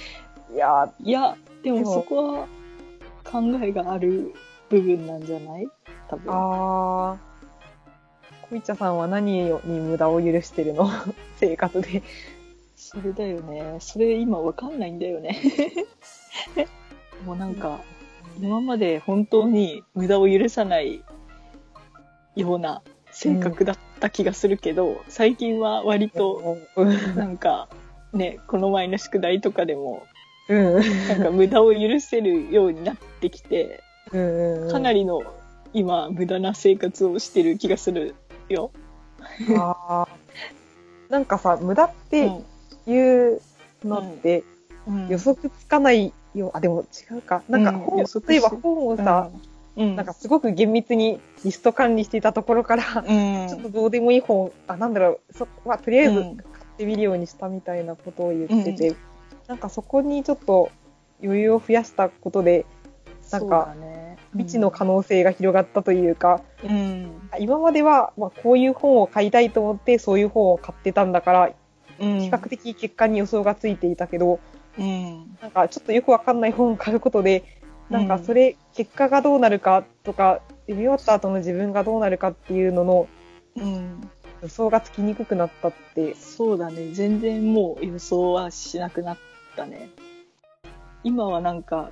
[0.54, 2.48] いやいや、でもそこは
[3.24, 4.34] 考えがある
[4.70, 5.68] 部分なんじゃない？
[6.10, 6.34] 多ー、分。
[6.34, 8.50] あー。
[8.50, 10.90] こいちゃさんは何に無駄を許してるの？
[11.38, 12.02] 生活で。
[12.76, 13.78] それだよね。
[13.80, 15.38] それ今わかんないんだよね。
[17.26, 17.80] もうなんか、
[18.40, 21.04] 今まで本当に無駄を許さない
[22.36, 27.16] ような性格だった気がするけど、最近は割と、うん。
[27.16, 27.70] なんか、
[28.12, 30.04] ね、この前の宿題とかでも、
[30.50, 30.74] うん。
[31.08, 34.72] なんか無駄を許せるようになってきて、うん。
[34.72, 35.22] かなりの
[35.74, 38.16] 今無駄な生活をしてる気がする
[38.50, 38.72] よ。
[39.58, 42.32] あーなんかさ、無駄って
[42.88, 43.42] いう
[43.84, 44.44] のって
[44.88, 46.52] うん予測つかないよ。
[46.54, 47.44] あ、でも違うか。
[47.50, 49.30] なんかうん本、予測例えばし本をさ、
[49.76, 58.96] うん、なんかすごく厳密にリスト管理していたところから、うん、ちょっとどうでもいい本、あ、なんだろう、そこはとりあえずうん買ってみるようにしたみたいなことを言ってて、
[59.48, 60.72] なんかそこにちょっと
[61.24, 62.66] 余裕を増やしたことで、
[63.32, 67.12] なんかね、未知の可能性が広がったというか、うん。
[67.40, 71.52] 今までは、まあ、こういう本を買いたいと思って、そういう本を買ってたんだから、
[72.00, 72.20] うん。
[72.20, 74.40] 比較的結果に予想がついていたけど、
[74.78, 75.38] うん。
[75.42, 77.44] なんかちょっとよくわかんない本を買うことで、
[77.90, 83.08] なんかそれ、結果がどうなるかとか、読み終わった後の自分がどうなるかっていうのの
[83.56, 84.10] うん。
[84.42, 86.92] 予想がつきにくくなったって、そうだね。
[86.92, 89.18] 全然もう予想はしなくなっ
[89.56, 89.90] たね。
[91.04, 91.92] 今はなんか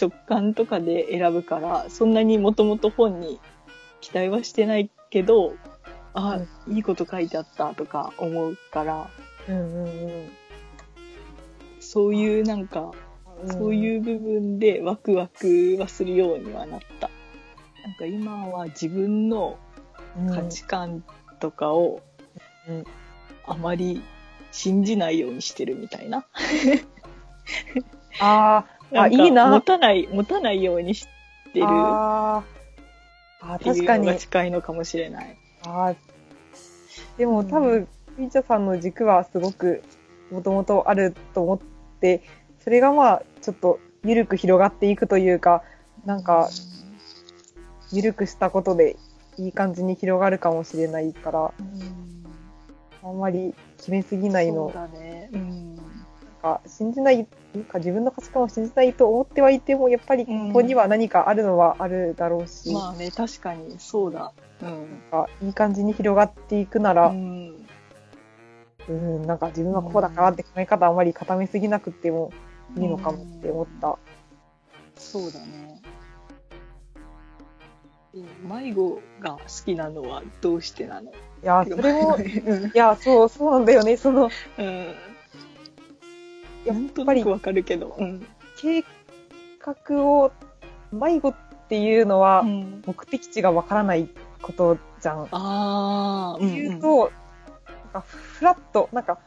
[0.00, 3.40] 直感とかで選ぶから、そんなにもともと本に
[4.00, 5.54] 期待はしてないけど、
[6.14, 9.10] あ、いいこと書いてあったとか思うから、
[9.48, 10.28] うんうんうん。
[11.94, 12.90] そういうなんか、
[13.46, 17.08] そういう部分でワクワクはするようにはなった。
[17.86, 19.56] なんか今は自分の
[20.18, 21.04] うん価値観
[21.38, 22.00] とかを
[22.68, 22.84] うん
[23.46, 24.02] あまり
[24.50, 26.24] 信じないようにしてるみたいな。
[28.18, 29.46] あーあ、いいな。
[29.50, 31.06] 持たない、持たないようにし
[31.52, 34.18] てるっあーあ確かに。
[34.18, 35.36] 近いのかもしれない。
[35.64, 35.96] あー
[37.18, 39.84] でも多分、ピーチャさんの軸はすごく
[40.32, 41.58] もともとあると思っ
[42.04, 42.22] て、
[42.62, 45.62] それがまあ、ちょっと緩く広がっていくというか、
[46.04, 46.50] なんか、
[47.90, 48.96] 緩くしたことで
[49.38, 51.52] いい感じに広がるかもしれないから、
[53.02, 55.30] うん、あんまり決めすぎないの、そうだね。
[55.32, 55.76] うん。
[55.76, 55.86] なん
[56.42, 64.32] か信じない、なんか自分の価値観を信じないと思ってはいても、やっぱりここには何かあるのはあるだろうし、まあね、確かにそうだ。
[64.60, 64.68] うん。
[64.68, 67.66] なんかいい感じに広がっていくなら、うん
[68.88, 72.32] うん、なんか自分はこうだからって考え方あまり固めすぎなくても
[72.76, 73.98] いいのかもって思った。
[74.96, 75.80] そうだね。
[78.16, 81.10] え迷子が好きなのはどうしてなの？
[81.10, 83.96] いや、それも、いうんや、そう、そうなんだよね。
[83.96, 84.66] その、うん。
[86.64, 87.96] やっぱりわかるけど。
[87.98, 88.26] うん。
[88.56, 88.84] 計
[89.60, 90.30] 画を、
[90.92, 91.34] 迷子っ
[91.68, 94.08] ていうのはうん、目的地がわからない
[94.40, 95.22] ことじゃん。
[95.24, 97.10] ああ、うん、言うと、なん
[97.94, 99.18] かフラット、なんか、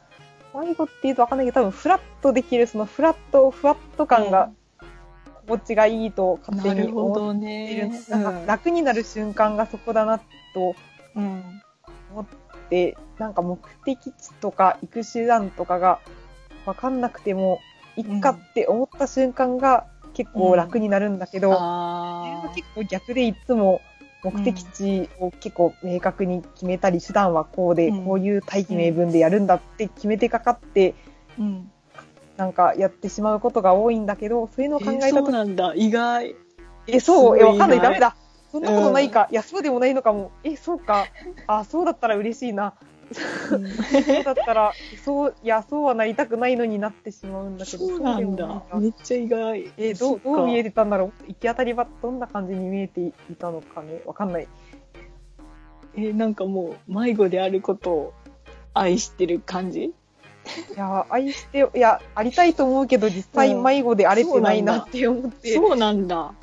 [0.53, 4.51] 迷子って言うとわかんないけど、多分フラットできる、そのフラット、ふわっと感が、
[5.47, 7.87] 心地がいいと勝手に思っどている。
[7.89, 8.01] ね。
[8.09, 10.19] なんか楽になる瞬間がそこだな
[10.53, 10.75] と
[11.15, 11.43] うん。
[12.69, 15.99] で、なんか目的地とか行く手段とかが
[16.65, 17.59] 分かんなくても、
[17.95, 23.81] いっかって思った瞬間が結構楽になるんだけど、自分はあ結構逆でいつも
[24.23, 30.95] 目的地を結構明確に決めたり、手段はこうで、うんこういう大義名分でやるんだって決めてかかって、
[31.37, 31.41] あ。
[31.41, 31.71] うん。
[32.37, 35.73] なんかやってしまうことが多いんだけど、そういうのを考ええそうなんだ。
[35.75, 36.35] 意外。
[36.87, 38.15] え、そう、え、わかんない、ダメだ。
[38.51, 39.27] そんなことないか。
[39.31, 40.31] いや、そうでもないのかも。
[40.43, 41.07] え、そうか。
[41.47, 42.75] あ、そうだったら嬉しいな。
[43.11, 47.87] そうだったら、そう、いや、そうはなりたくないのになってしまうんだけど。
[47.87, 49.71] そうなんだめっちゃ意外。
[49.77, 51.27] え、どう、どう見えてたんだろう？
[51.27, 54.01] 行き当たりはどんな感じに見えていたのかね？
[54.05, 54.47] わかんない。
[55.95, 58.13] え、なんかもう、迷子であることを
[58.73, 59.83] 愛してる感じ？
[59.85, 59.93] い
[60.75, 66.33] や、愛して、いや、ありたいと思うけど、実際うん迷子であれてないなって思って、そうなんだ。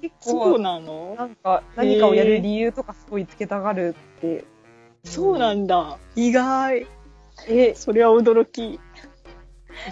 [0.00, 1.14] 結そう構、なの？
[1.16, 4.44] なんか、何かをやる理由とかすごいつけたがるって。
[5.04, 5.98] そうなんだ。
[6.14, 6.86] 意外。
[7.48, 8.78] え、それは驚き。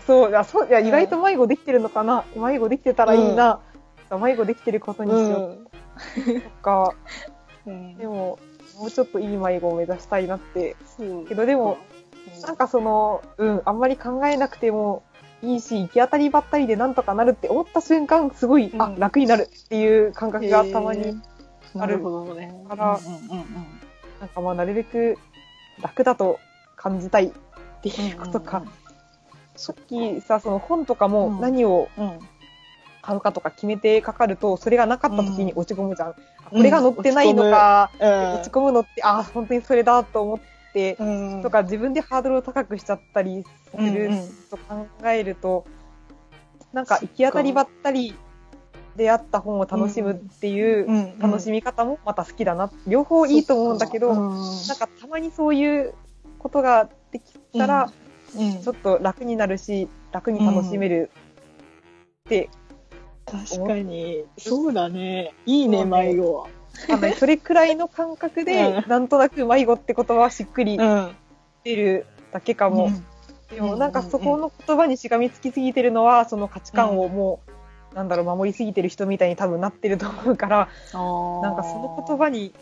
[0.06, 0.86] そう、いや、そう、いや、うん。
[0.86, 2.24] 意外と迷子できてるのかな？
[2.36, 3.60] 迷子できてたらいいな。
[4.10, 6.40] 迷子できてることにしよう。
[6.40, 6.94] とか、
[7.66, 7.96] うん。
[7.96, 8.38] でも、
[8.78, 10.76] もうちょっといい迷子を目指したいなって。
[11.28, 11.78] けどでも、
[12.42, 15.02] なんかその、うん、あんまり考えなくても
[15.42, 18.98] いいし、行き当たりばったりでなんとかなるって思った瞬間、すごい、あう、ん。
[18.98, 21.18] 楽になるっていう感覚がたまに、へー。
[21.74, 22.54] なるほどね。
[22.68, 23.87] からうんうんうん
[24.20, 25.18] なんかまあ、なるべく
[25.82, 26.38] 楽だと
[26.76, 27.30] 感じたいっ
[27.82, 28.64] ていうことか。
[29.56, 31.40] さっきさ、その本とかもうん。
[31.40, 31.88] 何を。
[33.00, 35.58] 買うかとか決めてかかると、それがなかった時にうん。
[35.60, 36.08] 落ち込むじゃん。
[36.10, 36.14] あ
[36.50, 38.34] うんこれが載ってないのか、うん。
[38.34, 40.38] 落ち込むのって、あ、本当にそれだと思っ
[40.72, 41.04] て、う
[41.38, 41.42] ん。
[41.42, 44.10] とか自分でハードルを高くしちゃったりする
[44.50, 45.64] と考えると、
[46.72, 46.98] なんか。
[47.00, 48.14] 行き当たりばったり
[48.98, 51.18] であった本を楽しむっていううん。
[51.20, 52.70] 楽しみ方もまた好きだな。
[52.86, 54.16] 両方いいと思うんだけど、うん。
[54.66, 55.94] なんかたまにそういう
[56.38, 57.90] ことができたら、
[58.36, 58.62] うん。
[58.62, 61.10] ちょっと楽になるし、楽に楽しめる
[62.26, 62.50] って、
[63.24, 64.24] 確かに。
[64.36, 65.32] そうだね。
[65.46, 66.34] いいね、迷子。
[66.34, 66.48] は。
[66.90, 68.84] あのそれくらいの感覚で、うん。
[68.88, 71.16] なんとなく迷子って言葉はしっくりん。
[71.64, 72.86] 出るだけかも。
[72.86, 73.04] うん。
[73.54, 77.50] でもなんかそこの言葉にしがみつきすぎてるのは、その価値観をもう、
[77.94, 82.52] なんだろう、守りすぎてる人みたいに多分なってると思うから、なんかその言葉に、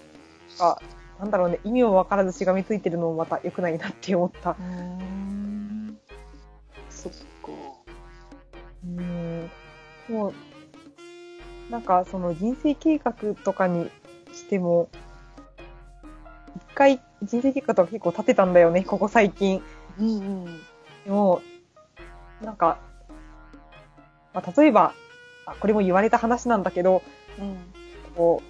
[0.58, 0.80] か
[1.18, 4.56] なんだろうね、意味もわからずしがみついてるのもまた良くないなって思った。
[6.90, 7.18] そっか。
[8.84, 9.50] うん。
[10.08, 10.32] もう、
[11.70, 13.90] なんかその人生計画とかに
[14.32, 14.88] しても、
[16.56, 19.62] 一回人生計画とか結構立てたんだよね、ここ最近。
[19.98, 20.60] うんうん
[21.04, 21.40] でも、
[22.42, 22.78] なんか、
[24.34, 24.92] まあ、例えば、
[25.46, 27.02] あこれも言われた話なんだけど、
[27.38, 27.56] うん。
[28.16, 28.42] こ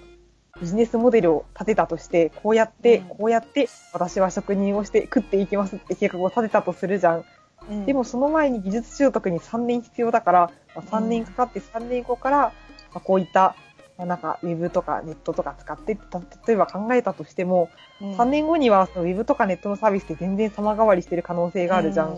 [0.55, 3.05] う、ビジネスモデルを立てたとして、こうやって、うん。
[3.05, 7.25] こうやって、私は職人をして食っていきますって計画を立てたとするじゃん。
[7.69, 7.85] うん。
[7.85, 12.51] でもその前に技術習得に3年必要だから、まあ、3うん年かかって3年後から、ま
[12.95, 13.55] あ、こういった、
[13.97, 17.69] まあ、なんかウェブとかネットとか使ってた、例えば考えたとしても、
[18.01, 18.15] うん。
[18.15, 22.17] 3年後にはそのウェブとかネットのサービスって全然様変わりしてる可能性があるじゃん。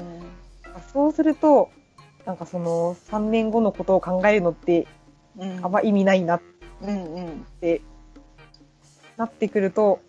[0.93, 1.69] そうすると、
[2.25, 4.87] なんかその3年後のことを考えるのって
[5.37, 5.65] うん。
[5.65, 6.41] あんま意味ないなっ
[7.61, 7.81] て
[9.17, 9.99] なってくると、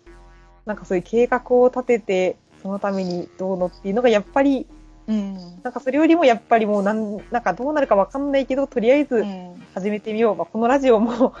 [0.65, 4.67] なんかそういう計画を立てて、そのためにどうのっていうのがやっぱり
[5.07, 5.61] うん。
[5.63, 9.63] なんかそれよりもやっぱりもうなん、なんかどうなるかわかんないけど、とりあえずうん。
[9.73, 10.35] 始めてみよう。
[10.35, 11.33] まあ、このラジオも、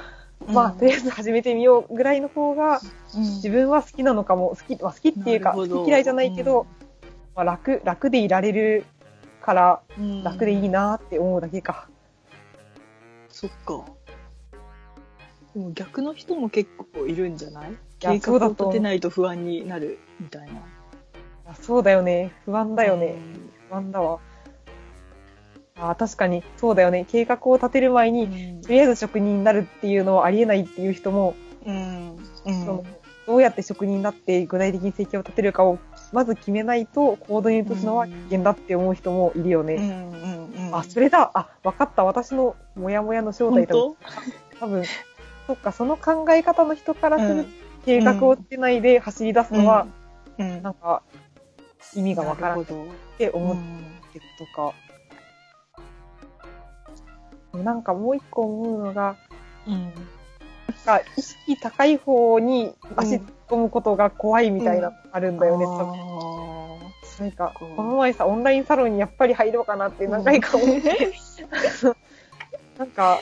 [0.47, 2.81] まあ、うんとりあえず始めてみようぐらいの方が、
[3.13, 6.65] 自分は好きなのかも、好き、まあ、好きっていうか、好き嫌いじゃないけど、
[7.35, 8.85] まあ、楽、楽でいられる
[9.41, 11.87] から、うん楽でいいなって思うだけか。
[13.29, 13.85] そっか
[15.53, 17.71] でも逆の人も結構いるんじゃない？
[18.01, 20.61] や計画を立てないと不安になるみたいな
[21.47, 22.31] あそうだよね。
[22.45, 23.15] 不安だよね。
[23.69, 24.19] 不安だわ。
[25.77, 27.05] あ確かに、そうだよね。
[27.09, 31.33] 計画を立てる前うに、んとりあえず職人になるっていうのはありえないっていう人も、
[31.65, 32.85] うんその
[33.25, 35.79] どうやって職人になって具体的に生計を立てるかを
[36.11, 39.75] まず決めないと行動に移すのは危険だって思う人もいるよね。
[39.75, 40.25] うんう
[40.63, 41.31] んうんあ、それだ。
[41.33, 42.03] あ、わかった。
[42.03, 43.73] 私のモヤモヤの正本体だ。
[43.73, 43.97] 当？
[44.59, 44.83] 多分、
[45.47, 47.53] そっか、その考え方の人からするうん
[47.85, 49.87] 計画を立てないで走り出すのは、
[50.37, 51.01] うんなんか、
[51.95, 52.67] 意味がわからないっ
[53.17, 53.59] て思っうん
[54.13, 54.73] てるとか。
[57.57, 59.17] なんかもう一個思うのが、
[59.67, 59.91] うん
[60.85, 65.93] か意識高い方に足突っ込むことが怖いみたいなのあるんだよね、多分。
[65.93, 66.61] あ
[67.19, 71.13] なんか、この前さ、オンラインサロンにやっぱり入ろうかなって何回か思って、
[72.79, 73.19] なんか、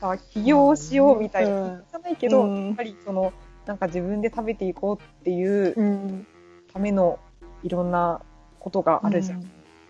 [0.00, 1.84] さ、起業しようみたいな、うん。
[1.90, 2.66] じゃないけど、うん。
[2.66, 3.32] やっぱりその、
[3.66, 6.26] なんか自分で食べていこうっていう
[6.72, 7.18] ための
[7.62, 8.20] いろんな
[8.60, 9.40] ことがあるじゃん。
[9.40, 9.46] や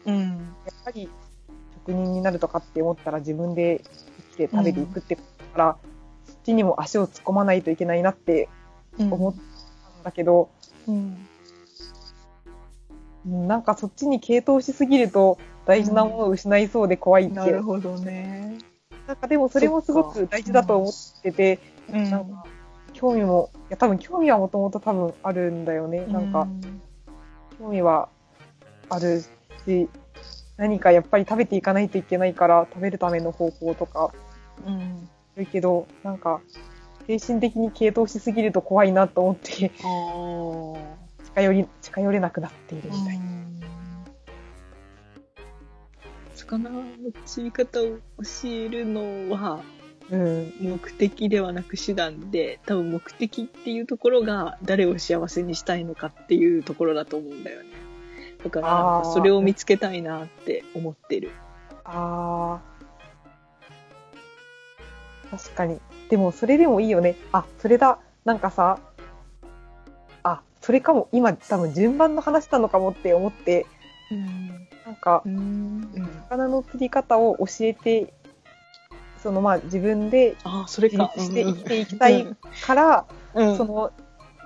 [0.06, 0.54] うん。
[0.68, 1.08] っぱり
[1.74, 5.76] 職人になるとかって思ったら自分で生きて食べていくってことだから、
[6.28, 8.48] そっちにも足を突っ込まないといけないなって
[8.98, 9.12] うん。
[9.12, 10.48] 思ったんだけど、
[10.86, 11.16] うん。
[13.26, 18.58] うんなんかそっちに傾倒しすぎると大事なものを失いそうで怖いって、なるほどね。
[19.06, 21.58] なんかでもそれもすごく大事だと思ってて、
[21.92, 22.10] うん。
[22.10, 22.46] なんか
[22.94, 26.06] 興味も、いや多分興味はもともと多分あるんだよね。
[26.06, 26.46] なんか
[27.58, 28.08] 興味は
[28.88, 29.22] ある
[29.66, 29.88] し、
[30.56, 34.10] 何かやっぱり食べていかないといけないから食べるための方法とか。
[34.66, 34.74] うん。
[34.74, 34.78] い
[35.38, 36.40] るけど、なんか
[37.06, 39.70] 精神的に傾倒しすぎると怖いなと思って
[41.24, 43.24] 近寄り、近寄れなくなっているみたいな。
[46.34, 46.82] 魚の
[47.26, 47.98] 釣り方を教
[48.44, 49.60] えるのは
[50.10, 50.52] うん。
[50.60, 57.68] 目的ではなく手段で多分目的っていうところが誰を幸せにしたいのかっていうところだと思うんだよね
[58.42, 61.30] だからなんあーかそれを見つけたいなって思ってる
[61.84, 62.67] ああ。
[65.30, 65.80] 確かに。
[66.08, 67.16] でも、それでもいいよね。
[67.32, 67.98] あ、それだ。
[68.24, 68.78] なんかさ、
[70.22, 71.08] あ、それかも。
[71.12, 73.66] 今、多分順番の話なのかもって思って、
[74.10, 74.48] うん。
[74.86, 75.90] なんか、うん。
[76.28, 78.12] 魚の釣り方を教えて、
[79.22, 83.56] そのまあ自分でああそれ自か立して生きていきたいから、うん。
[83.56, 83.92] その、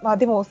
[0.03, 0.45] まあでも、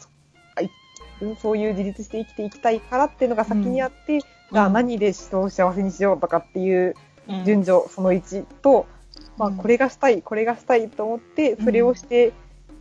[1.42, 6.96] そういう自立して生きていきたいからっていうのが先にあって、じゃあ何で人を幸せにしようとかっていう
[7.28, 7.46] うん。
[7.46, 8.88] 順序その1と、
[9.38, 9.58] まあうん。
[9.58, 12.34] これがしたい、これがしたいと思って、それをして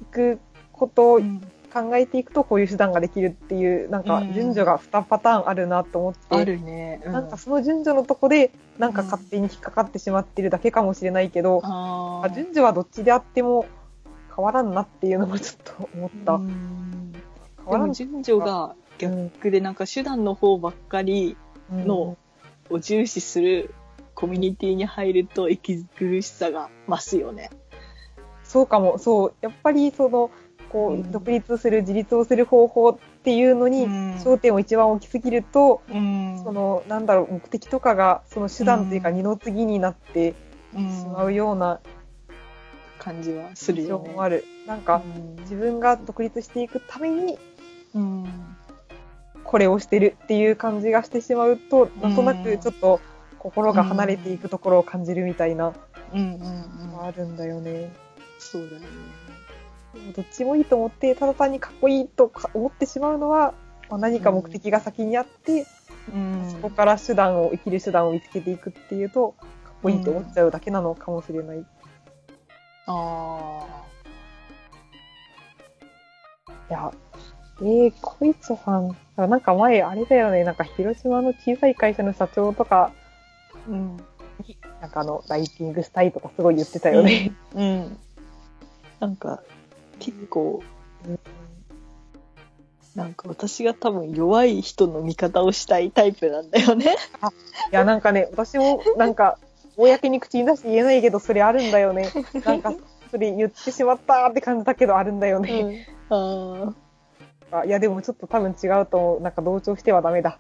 [0.03, 0.39] いく
[0.73, 1.41] ことをうん。
[1.73, 4.35] 考えていくとこういう手段ができるっていう、なんかうん。
[4.35, 6.57] 順序が2パターンあるなと思って、
[7.07, 11.63] なんかその順序のとこで、なんか勝手に引っかかってしまってるだけかもしれないけど、
[12.35, 13.67] 順序はどっちであっても
[14.35, 16.39] 変わらんなっていうのもちょっと思った。
[16.39, 16.49] 変
[17.67, 21.37] わらんも順序が逆でなんか手段の方ばっかり
[21.71, 22.17] の
[22.69, 23.73] を重視する
[24.21, 27.51] コミュニティに入ると息苦しさが増すよね。
[28.45, 29.35] そうかも、そう。
[29.41, 30.31] やっぱりその、
[30.69, 34.15] こう独立する、自立をする方法っていうのに、うん。
[34.17, 36.41] 焦点を一番置きすぎると、うん。
[36.45, 39.15] その、なんだろう、目的とかが、その手段というかうん。
[39.17, 40.35] 二の次になって
[40.75, 41.81] しまうような
[42.99, 44.15] 感じはする印よね。
[44.19, 44.45] ある。
[44.67, 45.03] なんか、
[45.41, 47.39] 自分が独立していくために、
[47.95, 48.27] うん。
[49.45, 53.01] これをしてるっていう感じがしてしまうと、んなんとなくちょっと
[53.41, 55.73] 心が離れていくところを感じるみたいな
[56.13, 57.03] うんうんうん。
[57.03, 57.91] あるんだよね。
[58.39, 58.87] そうだよね。
[59.95, 63.55] でもどっちもいいと思って、ただ単にかっこいいとか思ってしまうのは、
[63.89, 65.67] まあ、何か目的が先にあって、
[66.15, 71.59] うんそこから手段を、生きる手段を見つけていくっていうと、かっこいいと思っちゃうだけなのかもしれない。
[71.59, 71.65] い
[72.87, 73.67] あ
[76.69, 76.93] や、
[77.61, 83.10] えー、こいつさん、なんか前、あれだよね、なんか広島の小さい会社の社長とか、あ。
[83.69, 83.97] うん。
[84.81, 87.33] なんかあの、ライティングしたいとかすごい言ってたよね。
[87.55, 87.99] うん。
[89.01, 89.43] なんか、
[89.99, 90.63] 結構、
[92.95, 96.97] なんか私が多分弱い人の味方をしたいタイプなんだよね。
[97.71, 99.39] いや、なんかね、 私も、なんか、
[99.77, 102.11] 公に口に出して言えないけど、それあるんだよね。
[102.45, 102.75] なんか、
[103.11, 105.87] それ言ってしまったって感じだけど、あるんだよね。
[106.09, 106.73] あ
[107.53, 109.19] あいや、でもちょっと多分違うと。
[109.23, 110.39] なんか同調してはダメだ。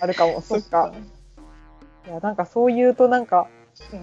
[0.00, 0.38] あるかも。
[0.38, 0.42] あ。
[0.42, 0.92] そっか。。
[2.06, 3.48] いや、なんかそう言うとなんか、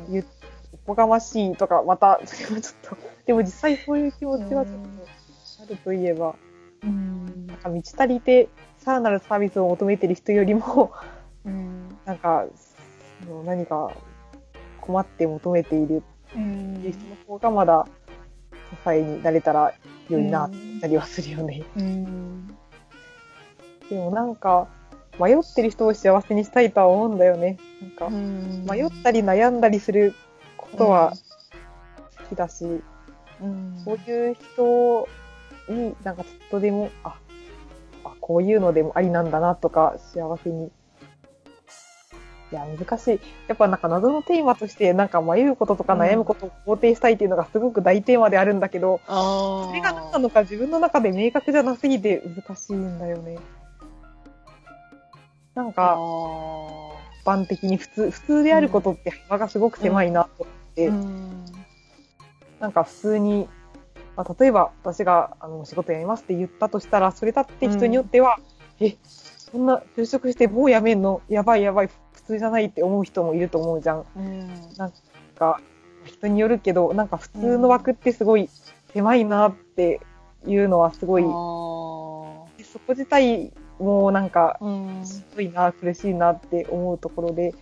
[0.10, 0.26] 言う
[0.74, 4.90] おこがましいとか、また、それもちょっと、でも実際そういう気持ちはちょっと
[5.64, 6.36] あるといえば、
[6.84, 7.48] うん。
[7.48, 10.92] なんか満ち足りて、さらなるサービスを求めてる人よりも、
[11.46, 11.90] うん。
[12.06, 12.46] なんか、
[13.24, 13.92] その何か
[14.80, 16.04] 困って求めている
[16.36, 17.88] うんっていう人の方がまだ、
[18.84, 19.74] 支えになれたら
[20.10, 21.64] 良いな、ったりはするよね。
[21.78, 22.48] うん。
[23.90, 24.68] でもなんか、
[25.20, 27.58] 迷ってる人を幸せにしたいとは思うんだよね。
[27.82, 30.14] なんか、うん迷ったり悩んだりする
[30.58, 31.14] ことは
[32.30, 32.66] 好きだし、
[33.42, 35.08] うんそういう人
[35.70, 37.16] になんかちょっとでも、あ、
[38.04, 40.72] あこういうのでもありなんだなとか、幸せに。
[42.52, 43.20] いや、難しい。
[43.48, 49.68] やっぱなんか謎のテーマとして、なんか迷うこととか悩むことを肯定したいっていうのがすごく大テーマであるんだけど、ああ。
[49.68, 53.38] それが何なのか自分の中で明確じゃなすぎて難しいんだよね。
[55.62, 56.92] なんあか、ー
[57.22, 61.46] 一般的に普通、普通であることって幅がすごく狭いなと思って、うん。
[62.60, 63.48] なんか普通に、
[64.16, 68.40] まあ、例えば私があの仕事辞めますって言ったとしたら、それだって人によっては、
[68.80, 71.22] え、そんな就職してもう辞めんの？
[71.30, 74.06] やばいやばい、普通じゃないって思う人もいると思うじゃん。
[74.16, 74.48] うん。
[74.78, 74.94] なん
[75.38, 75.62] か、
[76.06, 78.50] 人によるけど、なんか普通の枠ってすごい
[78.94, 80.00] 狭いなって
[80.48, 81.26] いうのはすごい、あ
[82.64, 84.58] そこ自体もうなんか。
[85.04, 87.54] しんどいな、苦しいなって思うところで、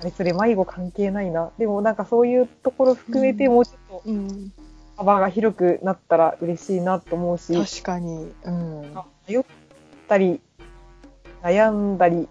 [0.00, 1.50] あれ、それ迷子関係ないな。
[1.58, 4.52] でもなんかそういうところ含めてうんもうちょっとうん。
[4.96, 8.32] 幅が広くなったら嬉しいなと思うし、確かに。
[8.44, 8.94] うん。
[9.28, 9.44] 迷っ
[10.08, 10.40] たり、
[11.42, 12.28] 悩んだり、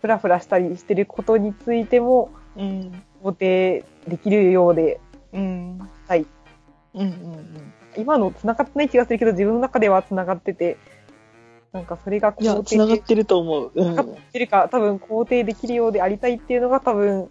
[0.00, 3.02] ふらふらしたりしてることについてもうん。
[3.22, 5.00] 肯定できるようで、
[5.32, 5.78] うん。
[6.06, 6.26] はい。
[6.94, 10.76] うんうん今の繋がってない気がするけど、自分の中では繋がってて、
[11.72, 12.44] なんかそれがうん。
[12.44, 13.72] いや、肯繋がっ定てると思う。
[13.74, 14.14] う繋がっん。
[14.32, 17.30] てるか、多分肯定できるようでありたいっていうのが多分、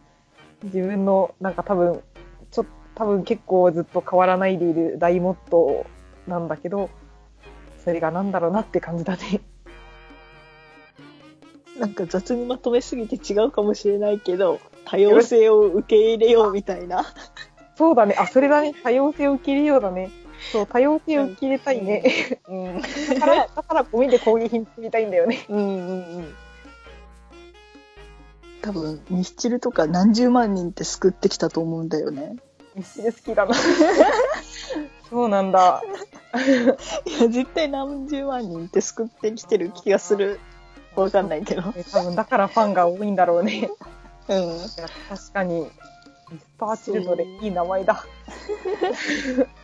[0.63, 2.01] 自分の、なんか多分、
[2.51, 6.89] ちょっと、多分結構ずっと変わらないでいる大モットーなんだけど、
[7.83, 9.41] それがなんだろうなって感じだね。
[11.79, 17.05] なんか雑にまとめすぎて違うかもしれないけど、多様性を受け入れようみたいな。
[17.75, 18.15] そうだね。
[18.17, 18.73] あ、それだね。
[18.83, 20.09] 多様性を受け入れようだね。
[20.51, 22.39] そう、多様性を受け入れたいね。
[22.47, 22.81] うん。
[22.81, 25.45] だから、 だからゴミで攻撃に積みたいんだよね。
[25.49, 26.35] うんうんうん。
[28.61, 32.35] 多分、ミスチルとか何十万人って救ってきたと思うんだよね。
[32.75, 33.55] ミスチル好きだな。
[35.09, 35.81] そうなんだ。
[37.05, 40.39] いや、絶対何十万人って救ってきてる気がする。
[40.95, 41.61] わかんないけど。
[41.75, 43.69] え多分だからファンが多いんだろうね。
[44.27, 44.59] うん。
[45.09, 45.69] 確かに、ミ
[46.39, 48.03] スターチルドレン、いい名前だ。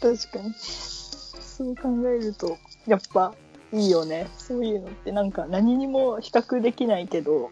[0.00, 0.52] 確かに。
[0.54, 3.34] そう考えると、やっぱ
[3.72, 4.28] いいよね。
[4.36, 7.50] そういうのってなんか何にも比較できないけど、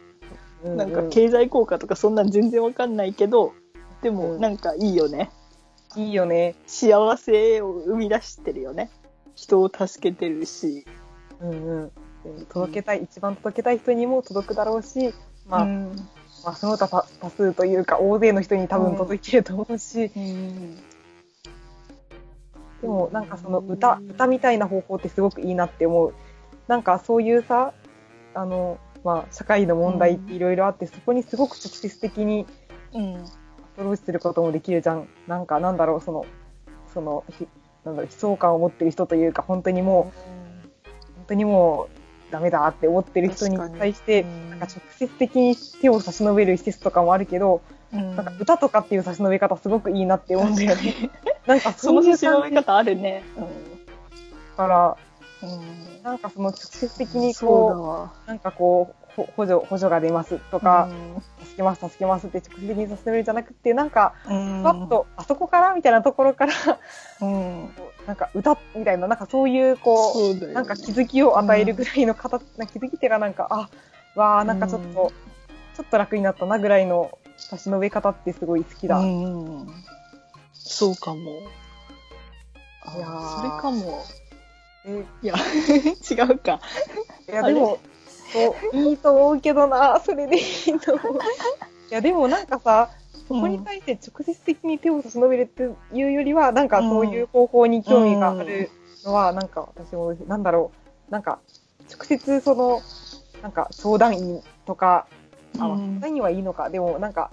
[0.64, 3.52] なんか経済効果とかそんなん全然わかんないけど、
[4.02, 5.30] でもうんなんかいいよね。
[5.96, 6.54] いいよね。
[6.66, 8.90] 幸せを生み出してるよね。
[9.34, 10.86] 人を助けてるし。
[11.40, 11.92] うんうん。
[12.48, 15.12] 届けたい、一番届けたい人にも届くだろうし、
[15.48, 15.96] まあ、うん
[16.44, 20.78] まあ、その他多多数というか、大勢の人に多分届いてると思うし、うん
[22.82, 26.14] でもなんかその歌、歌みたいな方法ってすごくいいなって思う。
[26.68, 27.72] なんかそういうさ、
[28.34, 32.46] あの、まあ、社会の問題っていろいろあって、そこにすごく直接的に
[32.92, 35.08] うんアプローチすることもできるじゃん。
[35.26, 36.26] なんかなんだろう、その、
[36.92, 37.48] その、ひ
[37.84, 40.18] なんだろう、悲壮感を持ってる人というか、本当にもう、
[41.16, 42.01] 本当にもう
[42.32, 47.60] ダメだって思ってる人に対して、なんか直接的に手を差し伸べる施設とかもあるけど、
[47.92, 48.16] うん。
[48.16, 51.10] なんか歌とかっていう差し伸べ方すごくいいなって思うんだよね。
[51.46, 53.22] なんかその差し伸べ方あるね。
[54.56, 54.96] から、
[55.42, 56.02] うん。
[56.02, 60.88] なんかその直接的にこわう、なんかこう、ほ補助、補助が出ますとか、
[61.52, 64.62] 助けます、助けますって直接的にさせるんじゃなくて、なんか、うん。
[64.62, 66.52] ふわっと、あそこからみたいなところから、
[67.20, 67.70] うん。
[68.06, 70.54] なんか歌みたいな、なんかそういう、こう、ね。
[70.54, 73.68] なんか気づきを与えるぐらいの形、なんか気づきっていうかなんか、あ、
[74.18, 74.94] わあなんかちょっと、うん。
[74.94, 78.98] ちょっと楽になったなぐらいの差し伸べ方ってすごい好きだ。
[78.98, 79.66] うん。
[80.52, 81.20] そうかも。
[81.20, 83.36] いやー。
[83.36, 84.04] それかも。
[84.84, 85.34] えいや
[86.10, 86.60] 違うか。
[87.28, 87.78] いや、でも、
[88.32, 91.22] そう、いいと思うけどな、それでいいと思う。
[91.90, 92.90] いや、でもなんかさ、
[93.28, 95.62] そこに対して直接的に手を差し伸べるって
[95.94, 98.70] いうよりは、なんかそういう方法に興味がある
[99.04, 100.72] のは、なんか私も、なんだろ
[101.08, 101.38] う、なんか、
[101.90, 102.82] 直接その、
[103.42, 105.06] なんか相談員とか、
[105.54, 105.60] うん。
[105.60, 107.30] 相談員はいいのか、でもなんか、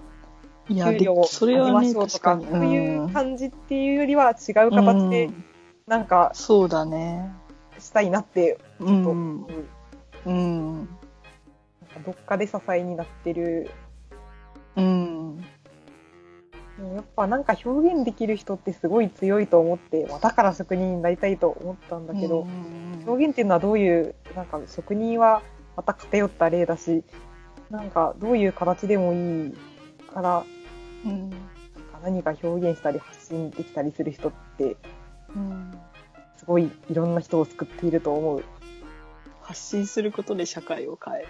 [0.68, 5.44] 給料を上げましょうとか、確かにそういう感じっていうよりは違う形でう、ん。
[5.86, 7.32] なんか、そうだね。
[7.78, 9.44] したいなって、うちょっとん。
[9.44, 9.48] 思
[10.26, 10.30] う。
[10.30, 10.76] うん。
[10.76, 10.88] なんか
[12.04, 13.70] どっかで支えになってる。
[14.76, 15.36] うん。
[16.80, 22.46] でもやっぱなんか表現できる人ってすごい強いと思って、まあ、だから職人になりたいと思ったんだけど、
[23.06, 25.42] 表現っていうのはどういう、なんか職人は
[25.76, 27.04] また偏った例だし、
[27.70, 29.54] なんかどういう形でもいい
[30.12, 30.44] から、
[31.04, 31.46] うんなんか
[32.02, 34.76] 何か表現したり発信できたりする人って、
[35.34, 35.72] うん。
[36.36, 38.44] すごいいろんな人を救っていると思う。
[39.42, 41.26] 発信することで社会を変える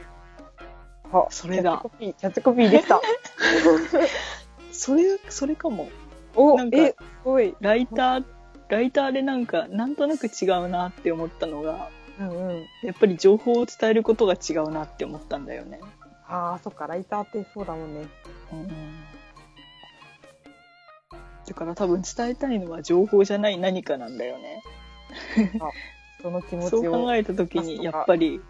[1.13, 3.01] あそれだキャッチコピー、キャッチコピーできた。
[4.73, 5.89] それそれかも
[6.37, 7.57] おなん、かえ、すごい。
[7.61, 8.25] ライター
[8.69, 11.89] ライターでなんかなんとなく違うなって思ったのが
[12.21, 12.67] うんうん。
[12.85, 15.81] やっぱり情報を伝えることが違うなって思ったんだよね。
[16.29, 18.07] ああ、そっか、ライターってそうだもんね。
[21.49, 24.63] だから多分伝えたいのは情報じゃない何かなんだよね。
[26.23, 27.05] その気持ちそうを。
[27.05, 28.41] 考えた時にやっぱり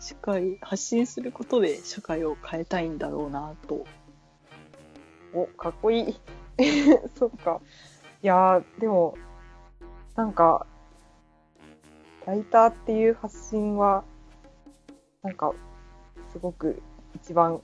[0.00, 3.84] 社会発信することで社会を変えたいんだろうなと。
[5.34, 6.20] お、かっこいい。
[7.16, 7.60] そっか。
[8.22, 9.14] いやー、でも、
[10.16, 10.66] なんか、
[12.26, 14.04] ライターっていう発信は、
[15.22, 15.52] なんか、
[16.32, 16.82] すごく
[17.14, 17.60] 一番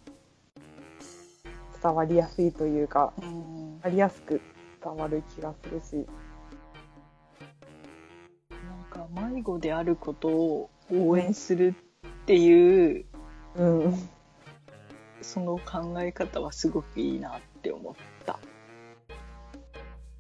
[1.83, 4.41] 伝わりやすいというか、うんわりやすく
[4.83, 6.07] 伝わる気がするし、
[9.35, 11.75] なんか迷子であることを応援する
[12.07, 13.05] っていう
[13.57, 14.09] うん。
[15.23, 17.95] その考え方はすごくいいなって思っ
[18.27, 18.39] た。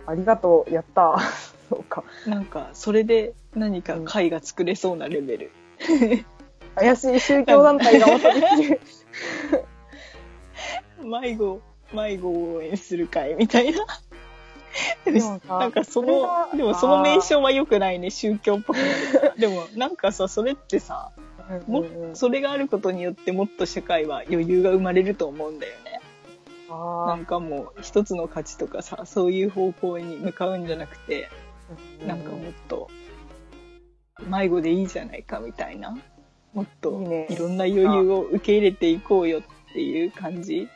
[0.06, 1.18] ありがとう、やった。
[1.68, 2.04] そうか。
[2.26, 5.52] なんかそれで何か会が作れそうなレベル。
[6.74, 8.80] 怪しい宗教団体がまたできる。
[11.04, 11.60] 迷子
[11.92, 13.86] 迷子を応援する会みたいな。
[15.48, 18.78] なんかそれのがでもその名称は良くないね宗教っぽく。
[19.38, 21.12] でもなんかさそれってさ
[21.66, 21.84] も
[22.14, 26.00] それがあることによってもっと社会は余裕が生まれると思うんだよね。
[26.68, 32.88] なあんかもう一つの価値とかさそういう方向に向かうんじゃなくてーなんかもっと
[34.26, 35.96] 迷子でいいじゃないかみたいな。
[36.54, 39.42] もっといろんな余裕を受け入れていこうよっ
[39.72, 40.68] ていう感じ。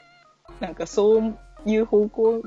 [0.60, 2.42] なんかそういう方向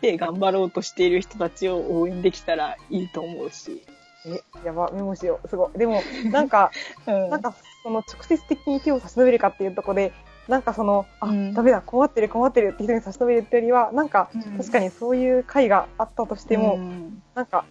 [0.00, 3.82] で頑張ろうとしている人たちを応援できたらいいと思うし、
[4.26, 5.48] え、やば、メモしよう。
[5.48, 5.78] すごい。
[5.78, 6.70] でも、なんか、
[7.06, 7.30] うん。
[7.30, 10.12] なんか、その直接的に手を差し伸べるかっていうところで、
[10.48, 11.54] なんかその、あ、うん。
[11.54, 14.58] ダメだ、困ってる、困ってるって人に差し伸べるってよりは、なんか、うん。
[14.58, 17.22] 確かにそういう会があったとしても、うん。
[17.34, 17.64] なんか、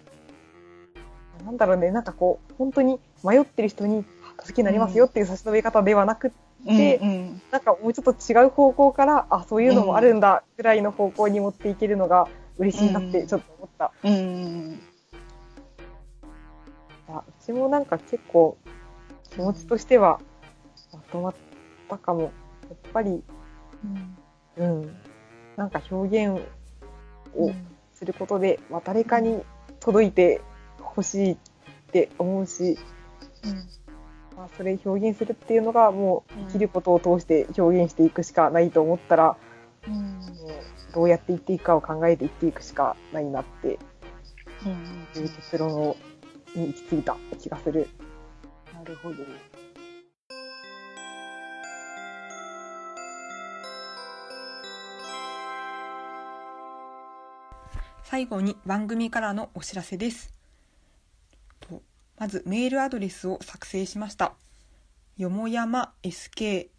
[1.45, 4.05] なんだろうね、なんかこう、本当に迷ってる人に、
[4.39, 6.31] 助けになりますよっていう差し伸べ方ではなく、
[6.65, 7.41] でうんうん。
[7.51, 12.27] なんかもうちょっと違う方向から、あ、そういうのもあるんだ、ぐらいの方向に持っていけるのが
[12.57, 13.91] 嬉しいなってちょっと思った。
[14.03, 14.79] うん。
[17.09, 18.57] いやうちもなんか結構
[19.29, 20.19] 気持ちとしては
[20.91, 21.35] まとまっ
[21.89, 22.21] たかも。
[22.23, 22.31] やっ
[22.91, 23.23] ぱり、
[24.57, 24.95] うん。
[25.55, 26.41] なんか表現
[27.35, 27.51] を
[27.93, 29.41] することで、まあ、誰かに
[29.79, 30.41] 届いて
[30.79, 31.37] ほしいっ
[31.91, 32.77] て思うし、
[34.37, 39.35] まあ、それ表現するっていうのがもう生きることを通して表現していくしかないと思ったら、
[39.87, 43.77] うんもうどうやっていっていくかを考えていっていくしかないなって
[44.65, 45.97] うんいう結論を
[46.55, 47.89] に行き着いた気がする。
[48.73, 49.15] なるほど。
[58.03, 60.36] 最後に番組からのお知らせです。
[62.17, 64.33] まずメールアドレスを作成しました。
[65.17, 66.69] よもやま sk.gmail.com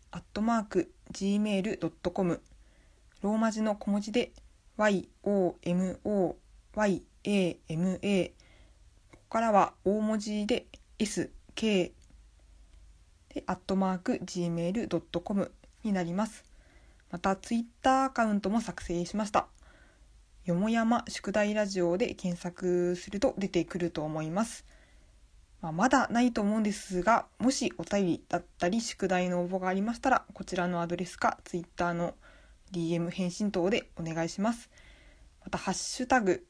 [3.20, 4.32] ローマ字の小文字で
[4.76, 6.36] yomoyama こ
[9.12, 10.66] こからは大文字で
[10.99, 11.93] sk
[13.28, 15.53] でアットマーク gmail.com
[15.84, 16.45] になります。
[17.11, 19.47] またツイッターアカウントも作成しました。
[20.45, 24.64] よもやま宿題ラジオで検索すると出てくると思います。
[25.61, 32.14] まあ、まだないと思うんですが、もしお便りだったり宿題の応募がありましたら、こちらのアドレスか Twitter の
[32.72, 34.70] DM 返信等でお願いします。
[35.44, 36.46] また、ハッシュタグ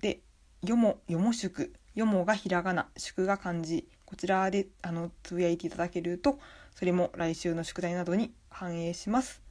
[0.00, 0.20] で、
[0.62, 6.38] よも、よも宿、よもがひらがな、宿が漢字、こちらであのつぶやいていただけると、
[6.74, 9.42] それも来週の宿題などに反映します。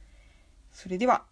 [0.72, 1.24] それでは。